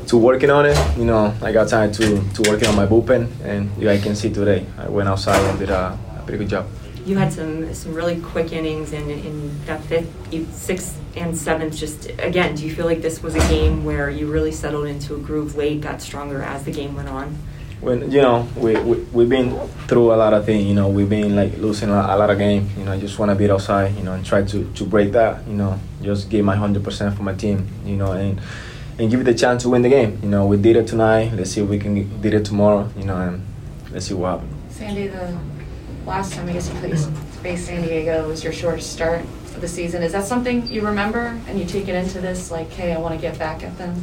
to 0.06 0.18
working 0.18 0.50
on 0.50 0.66
it. 0.66 0.76
You 0.98 1.04
know, 1.04 1.32
I 1.40 1.52
got 1.52 1.68
time 1.68 1.92
to, 1.92 2.20
to 2.34 2.50
working 2.50 2.66
on 2.66 2.74
my 2.74 2.84
bullpen. 2.84 3.30
And 3.44 3.70
you 3.78 3.84
guys 3.84 4.02
can 4.02 4.16
see 4.16 4.32
today, 4.32 4.66
I 4.76 4.88
went 4.88 5.08
outside 5.08 5.40
and 5.48 5.58
did 5.58 5.70
a, 5.70 5.96
a 6.18 6.22
pretty 6.24 6.38
good 6.38 6.48
job. 6.48 6.66
You 7.06 7.16
had 7.16 7.32
some 7.32 7.72
some 7.72 7.94
really 7.94 8.20
quick 8.20 8.52
innings 8.52 8.92
in, 8.92 9.08
in 9.08 9.64
that 9.64 9.82
fifth, 9.84 10.10
sixth, 10.52 11.00
and 11.16 11.36
seventh. 11.36 11.74
Just 11.76 12.10
again, 12.18 12.54
do 12.54 12.66
you 12.66 12.74
feel 12.74 12.86
like 12.86 13.00
this 13.00 13.22
was 13.22 13.34
a 13.34 13.48
game 13.48 13.84
where 13.84 14.10
you 14.10 14.30
really 14.30 14.52
settled 14.52 14.86
into 14.86 15.14
a 15.14 15.18
groove 15.18 15.56
late, 15.56 15.80
got 15.80 16.02
stronger 16.02 16.42
as 16.42 16.64
the 16.64 16.72
game 16.72 16.94
went 16.94 17.08
on? 17.08 17.38
When 17.80 18.10
you 18.10 18.20
know 18.20 18.46
we, 18.56 18.76
we 18.80 18.96
we've 19.12 19.28
been 19.28 19.58
through 19.88 20.12
a 20.12 20.16
lot 20.16 20.32
of 20.34 20.44
things. 20.44 20.66
You 20.66 20.74
know, 20.74 20.88
we've 20.88 21.08
been 21.08 21.34
like 21.34 21.56
losing 21.58 21.90
a, 21.90 21.94
a 21.94 22.16
lot 22.16 22.30
of 22.30 22.38
games. 22.38 22.76
You 22.76 22.84
know, 22.84 22.92
I 22.92 23.00
just 23.00 23.18
want 23.18 23.30
to 23.30 23.34
be 23.34 23.50
outside. 23.50 23.96
You 23.96 24.02
know, 24.02 24.12
and 24.12 24.24
try 24.24 24.42
to 24.42 24.72
to 24.72 24.84
break 24.84 25.12
that. 25.12 25.46
You 25.46 25.54
know, 25.54 25.80
just 26.02 26.30
give 26.30 26.44
my 26.44 26.56
hundred 26.56 26.84
percent 26.84 27.16
for 27.16 27.22
my 27.22 27.34
team. 27.34 27.66
You 27.84 27.96
know, 27.96 28.12
and 28.12 28.40
and 28.98 29.10
give 29.10 29.20
it 29.20 29.28
a 29.28 29.34
chance 29.34 29.62
to 29.62 29.70
win 29.70 29.82
the 29.82 29.88
game. 29.88 30.18
You 30.22 30.28
know, 30.28 30.46
we 30.46 30.56
did 30.56 30.76
it 30.76 30.86
tonight. 30.86 31.32
Let's 31.32 31.52
see 31.52 31.62
if 31.62 31.68
we 31.68 31.78
can 31.78 32.20
did 32.20 32.34
it 32.34 32.44
tomorrow. 32.44 32.90
You 32.96 33.04
know, 33.04 33.16
and 33.16 33.46
let's 33.92 34.06
see 34.06 34.14
what 34.14 34.40
happens. 34.40 34.74
Sandy, 34.74 35.08
the 35.08 35.38
last 36.06 36.32
time 36.34 36.48
I 36.48 36.52
guess 36.52 36.68
you 36.68 36.78
played 36.80 36.98
Space 36.98 37.66
San 37.66 37.82
Diego 37.82 38.28
was 38.28 38.44
your 38.44 38.52
shortest 38.52 38.92
start 38.92 39.20
of 39.20 39.60
the 39.60 39.68
season. 39.68 40.02
Is 40.02 40.12
that 40.12 40.24
something 40.24 40.66
you 40.70 40.82
remember 40.82 41.38
and 41.48 41.58
you 41.58 41.64
take 41.64 41.88
it 41.88 41.94
into 41.94 42.20
this 42.20 42.50
like, 42.50 42.70
hey, 42.70 42.92
I 42.92 42.98
want 42.98 43.14
to 43.14 43.20
get 43.20 43.38
back 43.38 43.62
at 43.62 43.76
them? 43.78 43.94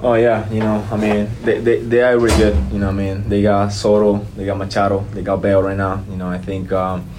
Oh 0.00 0.14
yeah, 0.14 0.48
you 0.48 0.60
know, 0.60 0.86
I 0.92 0.96
mean, 0.96 1.28
they, 1.42 1.58
they, 1.58 1.80
they 1.80 2.02
are 2.02 2.16
really 2.16 2.36
good. 2.36 2.54
You 2.72 2.78
know, 2.78 2.90
I 2.90 2.92
mean, 2.92 3.28
they 3.28 3.42
got 3.42 3.72
Soto, 3.72 4.24
they 4.36 4.46
got 4.46 4.56
Machado, 4.56 5.00
they 5.12 5.22
got 5.22 5.42
Bell 5.42 5.60
right 5.60 5.76
now. 5.76 6.04
You 6.08 6.14
know, 6.14 6.28
I 6.28 6.38
think 6.38 6.70
um, 6.70 7.10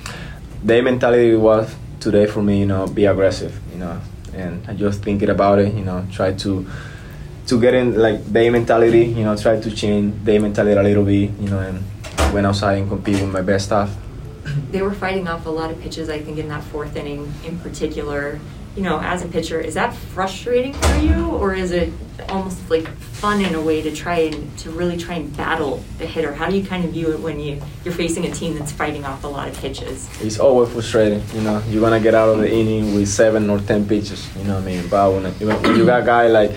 their 0.63 0.81
mentality 0.81 1.35
was 1.35 1.75
today 1.99 2.25
for 2.25 2.41
me, 2.41 2.61
you 2.61 2.65
know, 2.65 2.87
be 2.87 3.03
aggressive. 3.05 3.59
You 3.73 3.79
know, 3.79 4.01
and 4.33 4.65
I 4.65 4.75
just 4.75 5.03
thinking 5.03 5.27
about 5.29 5.59
it. 5.59 5.73
You 5.73 5.83
know, 5.83 6.07
try 6.09 6.31
to 6.31 6.65
to 7.47 7.59
get 7.59 7.73
in 7.73 7.99
like 7.99 8.23
their 8.25 8.49
mentality. 8.49 9.07
You 9.07 9.25
know, 9.25 9.35
try 9.35 9.59
to 9.59 9.71
change 9.71 10.15
their 10.23 10.39
mentality 10.39 10.79
a 10.79 10.83
little 10.83 11.03
bit. 11.03 11.31
You 11.37 11.49
know, 11.49 11.59
and 11.59 11.83
went 12.33 12.47
outside 12.47 12.75
and 12.77 12.87
compete 12.87 13.19
with 13.19 13.29
my 13.29 13.41
best 13.41 13.65
stuff. 13.65 13.93
They 14.71 14.81
were 14.81 14.93
fighting 14.93 15.27
off 15.27 15.45
a 15.45 15.49
lot 15.49 15.71
of 15.71 15.81
pitches, 15.81 16.09
I 16.09 16.19
think, 16.19 16.37
in 16.37 16.47
that 16.49 16.63
fourth 16.63 16.95
inning 16.95 17.31
in 17.45 17.59
particular. 17.59 18.39
you 18.75 18.83
know, 18.83 18.99
as 19.01 19.23
a 19.23 19.27
pitcher, 19.27 19.59
is 19.59 19.73
that 19.73 19.93
frustrating 19.93 20.73
for 20.73 20.95
you, 20.97 21.27
or 21.31 21.53
is 21.53 21.71
it 21.71 21.91
almost 22.29 22.69
like 22.69 22.87
fun 22.87 23.41
in 23.41 23.55
a 23.55 23.61
way 23.61 23.81
to 23.81 23.91
try 23.93 24.19
and 24.19 24.57
to 24.59 24.69
really 24.69 24.95
try 24.95 25.15
and 25.15 25.35
battle 25.35 25.83
the 25.97 26.05
hitter? 26.05 26.33
How 26.33 26.49
do 26.49 26.55
you 26.55 26.65
kind 26.65 26.85
of 26.85 26.91
view 26.91 27.11
it 27.11 27.19
when 27.19 27.39
you 27.39 27.59
you're 27.83 27.93
facing 27.93 28.25
a 28.25 28.31
team 28.31 28.57
that's 28.57 28.71
fighting 28.71 29.03
off 29.05 29.23
a 29.23 29.27
lot 29.27 29.49
of 29.49 29.57
pitches? 29.57 30.07
It's 30.21 30.39
always 30.39 30.69
frustrating, 30.69 31.23
you 31.33 31.41
know. 31.41 31.61
You're 31.67 31.81
gonna 31.81 31.99
get 31.99 32.13
out 32.13 32.29
of 32.29 32.37
the 32.37 32.49
inning 32.49 32.93
with 32.93 33.09
seven 33.09 33.49
or 33.49 33.59
ten 33.59 33.87
pitches, 33.87 34.29
you 34.37 34.43
know 34.43 34.55
what 34.55 34.63
I 34.63 34.67
mean. 34.67 34.87
But 34.87 35.11
when, 35.11 35.23
when 35.63 35.75
you 35.75 35.85
got 35.85 36.03
a 36.03 36.05
guy 36.05 36.27
like 36.27 36.51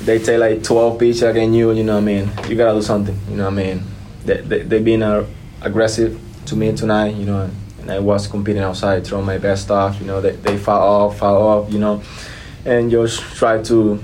they 0.00 0.18
take 0.18 0.38
like 0.40 0.62
12 0.64 0.98
pitches 0.98 1.22
against 1.22 1.54
you, 1.54 1.70
you 1.72 1.84
know 1.84 1.94
what 1.94 2.02
I 2.02 2.04
mean. 2.04 2.30
You 2.48 2.56
gotta 2.56 2.76
do 2.76 2.82
something, 2.82 3.16
you 3.28 3.36
know 3.36 3.44
what 3.44 3.52
I 3.52 3.62
mean. 3.62 3.82
They 4.24 4.40
they, 4.40 4.62
they 4.62 4.82
been 4.82 5.02
uh, 5.02 5.26
aggressive 5.60 6.18
to 6.46 6.56
me 6.56 6.74
tonight, 6.74 7.14
you 7.14 7.26
know. 7.26 7.50
And 7.80 7.90
I 7.90 7.98
was 7.98 8.26
competing 8.26 8.62
outside, 8.62 9.06
throwing 9.06 9.26
my 9.26 9.36
best 9.38 9.64
stuff, 9.64 10.00
you 10.00 10.06
know. 10.06 10.20
They 10.20 10.32
they 10.32 10.56
foul 10.56 11.08
off, 11.08 11.18
foul 11.18 11.42
off, 11.42 11.72
you 11.72 11.78
know, 11.78 12.02
and 12.64 12.90
just 12.90 13.20
try 13.36 13.62
to 13.62 14.02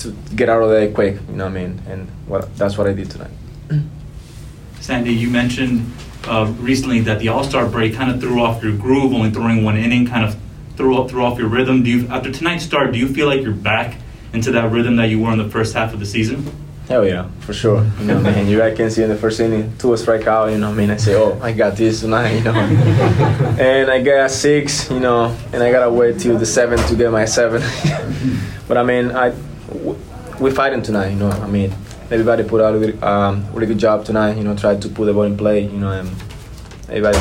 to 0.00 0.12
get 0.34 0.48
out 0.48 0.62
of 0.62 0.70
there 0.70 0.90
quick, 0.92 1.14
you 1.28 1.36
know 1.36 1.44
what 1.44 1.56
I 1.56 1.66
mean. 1.66 1.82
And 1.88 2.08
what 2.26 2.56
that's 2.56 2.78
what 2.78 2.86
I 2.86 2.92
did 2.92 3.10
tonight. 3.10 3.30
Sandy, 4.80 5.12
you 5.12 5.28
mentioned 5.28 5.92
uh, 6.24 6.52
recently 6.60 7.00
that 7.00 7.18
the 7.18 7.28
All 7.28 7.44
Star 7.44 7.66
break 7.66 7.94
kind 7.94 8.10
of 8.10 8.20
threw 8.20 8.40
off 8.40 8.62
your 8.62 8.76
groove, 8.76 9.12
only 9.12 9.30
throwing 9.30 9.64
one 9.64 9.76
inning, 9.76 10.06
kind 10.06 10.24
of 10.24 10.36
threw 10.76 10.96
up 11.00 11.10
threw 11.10 11.24
off 11.24 11.38
your 11.38 11.48
rhythm. 11.48 11.82
Do 11.82 11.90
you 11.90 12.08
after 12.08 12.30
tonight's 12.30 12.64
start, 12.64 12.92
do 12.92 12.98
you 12.98 13.08
feel 13.08 13.26
like 13.26 13.42
you're 13.42 13.52
back 13.52 13.96
into 14.32 14.52
that 14.52 14.70
rhythm 14.70 14.96
that 14.96 15.08
you 15.08 15.20
were 15.20 15.32
in 15.32 15.38
the 15.38 15.48
first 15.48 15.74
half 15.74 15.92
of 15.92 16.00
the 16.00 16.06
season? 16.06 16.50
Hell 16.88 17.06
yeah, 17.06 17.28
for 17.40 17.52
sure. 17.52 17.84
You 18.00 18.06
know, 18.06 18.18
man, 18.18 18.48
you 18.48 18.56
guys 18.56 18.74
can 18.74 18.90
see 18.90 19.02
in 19.02 19.10
the 19.10 19.14
first 19.14 19.38
inning, 19.40 19.76
two 19.76 19.94
strike 19.98 20.26
out. 20.26 20.50
You 20.50 20.56
know, 20.56 20.70
I 20.70 20.72
mean, 20.72 20.88
I 20.88 20.96
say, 20.96 21.14
oh, 21.16 21.38
I 21.42 21.52
got 21.52 21.76
this 21.76 22.00
tonight. 22.00 22.30
You 22.30 22.44
know, 22.44 22.54
and 23.60 23.90
I 23.90 24.00
got 24.00 24.30
six. 24.30 24.90
You 24.90 24.98
know, 24.98 25.36
and 25.52 25.62
I 25.62 25.70
gotta 25.70 25.92
wait 25.92 26.18
till 26.18 26.38
the 26.38 26.46
seventh 26.46 26.88
to 26.88 26.96
get 26.96 27.12
my 27.12 27.26
seven. 27.26 27.60
but 28.68 28.78
I 28.78 28.84
mean, 28.84 29.10
I 29.10 29.34
we 30.40 30.50
fighting 30.50 30.80
tonight. 30.80 31.10
You 31.10 31.16
know, 31.16 31.28
I 31.28 31.46
mean, 31.46 31.74
everybody 32.10 32.42
put 32.42 32.62
out 32.62 32.74
a 32.74 32.78
really, 32.78 32.98
um, 33.02 33.44
really 33.52 33.66
good 33.66 33.78
job 33.78 34.06
tonight. 34.06 34.38
You 34.38 34.44
know, 34.44 34.56
tried 34.56 34.80
to 34.80 34.88
put 34.88 35.04
the 35.04 35.12
ball 35.12 35.24
in 35.24 35.36
play. 35.36 35.64
You 35.64 35.78
know, 35.78 35.92
and 35.92 36.08
everybody 36.88 37.18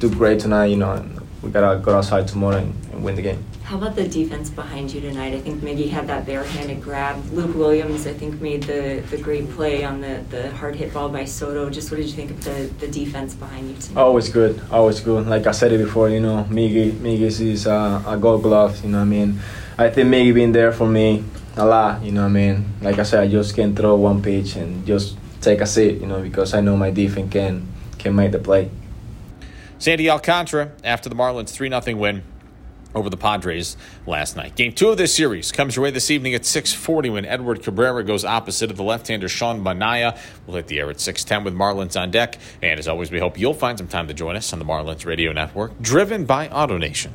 do 0.00 0.10
great 0.10 0.40
tonight. 0.40 0.66
You 0.66 0.78
know, 0.78 0.94
and 0.94 1.20
we 1.42 1.50
gotta 1.52 1.78
go 1.78 1.96
outside 1.96 2.26
tomorrow 2.26 2.56
and, 2.56 2.74
and 2.92 3.04
win 3.04 3.14
the 3.14 3.22
game. 3.22 3.44
How 3.70 3.76
about 3.76 3.94
the 3.94 4.08
defense 4.08 4.50
behind 4.50 4.92
you 4.92 5.00
tonight? 5.00 5.32
I 5.32 5.38
think 5.38 5.60
Miggy 5.60 5.88
had 5.90 6.08
that 6.08 6.26
barehanded 6.26 6.82
grab. 6.82 7.24
Luke 7.30 7.54
Williams, 7.54 8.04
I 8.04 8.12
think, 8.12 8.40
made 8.40 8.64
the, 8.64 9.00
the 9.10 9.16
great 9.16 9.48
play 9.50 9.84
on 9.84 10.00
the, 10.00 10.24
the 10.28 10.50
hard 10.56 10.74
hit 10.74 10.92
ball 10.92 11.08
by 11.08 11.24
Soto. 11.24 11.70
Just 11.70 11.88
what 11.88 11.98
did 11.98 12.06
you 12.06 12.12
think 12.12 12.32
of 12.32 12.42
the, 12.42 12.68
the 12.80 12.88
defense 12.88 13.32
behind 13.34 13.70
you 13.70 13.76
tonight? 13.76 14.00
Always 14.02 14.28
good, 14.28 14.60
always 14.72 14.98
good. 14.98 15.28
Like 15.28 15.46
I 15.46 15.52
said 15.52 15.70
it 15.70 15.78
before, 15.78 16.08
you 16.08 16.18
know, 16.18 16.48
Miggy, 16.50 16.90
Miggy 16.94 17.20
is 17.20 17.64
uh, 17.68 18.02
a 18.04 18.16
gold 18.16 18.42
glove. 18.42 18.82
You 18.82 18.90
know 18.90 18.98
what 18.98 19.04
I 19.04 19.06
mean? 19.06 19.38
I 19.78 19.88
think 19.88 20.08
Miggy 20.08 20.34
been 20.34 20.50
there 20.50 20.72
for 20.72 20.88
me 20.88 21.22
a 21.56 21.64
lot. 21.64 22.02
You 22.02 22.10
know 22.10 22.22
what 22.22 22.30
I 22.30 22.32
mean? 22.32 22.74
Like 22.82 22.98
I 22.98 23.04
said, 23.04 23.22
I 23.22 23.28
just 23.28 23.54
can't 23.54 23.76
throw 23.76 23.94
one 23.94 24.20
pitch 24.20 24.56
and 24.56 24.84
just 24.84 25.16
take 25.40 25.60
a 25.60 25.66
seat. 25.66 26.00
You 26.00 26.08
know, 26.08 26.20
because 26.20 26.54
I 26.54 26.60
know 26.60 26.76
my 26.76 26.90
defense 26.90 27.32
can 27.32 27.68
can 28.00 28.16
make 28.16 28.32
the 28.32 28.40
play. 28.40 28.68
Sandy 29.78 30.10
Alcantara 30.10 30.72
after 30.82 31.08
the 31.08 31.14
Marlins 31.14 31.50
3 31.50 31.68
0 31.68 31.96
win 31.96 32.24
over 32.94 33.10
the 33.10 33.16
Padres 33.16 33.76
last 34.06 34.36
night. 34.36 34.56
Game 34.56 34.72
two 34.72 34.88
of 34.88 34.96
this 34.96 35.14
series 35.14 35.52
comes 35.52 35.76
your 35.76 35.84
way 35.84 35.90
this 35.90 36.10
evening 36.10 36.34
at 36.34 36.42
6:40 36.42 37.10
when 37.10 37.24
Edward 37.24 37.62
Cabrera 37.62 38.04
goes 38.04 38.24
opposite 38.24 38.70
of 38.70 38.76
the 38.76 38.82
left-hander 38.82 39.28
Sean 39.28 39.62
Manaea. 39.62 40.18
We'll 40.46 40.56
hit 40.56 40.66
the 40.68 40.78
air 40.78 40.90
at 40.90 41.00
6:10 41.00 41.44
with 41.44 41.54
Marlins 41.54 42.00
on 42.00 42.10
deck. 42.10 42.38
And 42.62 42.78
as 42.78 42.88
always, 42.88 43.10
we 43.10 43.18
hope 43.18 43.38
you'll 43.38 43.54
find 43.54 43.78
some 43.78 43.88
time 43.88 44.08
to 44.08 44.14
join 44.14 44.36
us 44.36 44.52
on 44.52 44.58
the 44.58 44.64
Marlins 44.64 45.06
Radio 45.06 45.32
Network, 45.32 45.80
driven 45.80 46.24
by 46.24 46.48
AutoNation. 46.48 47.10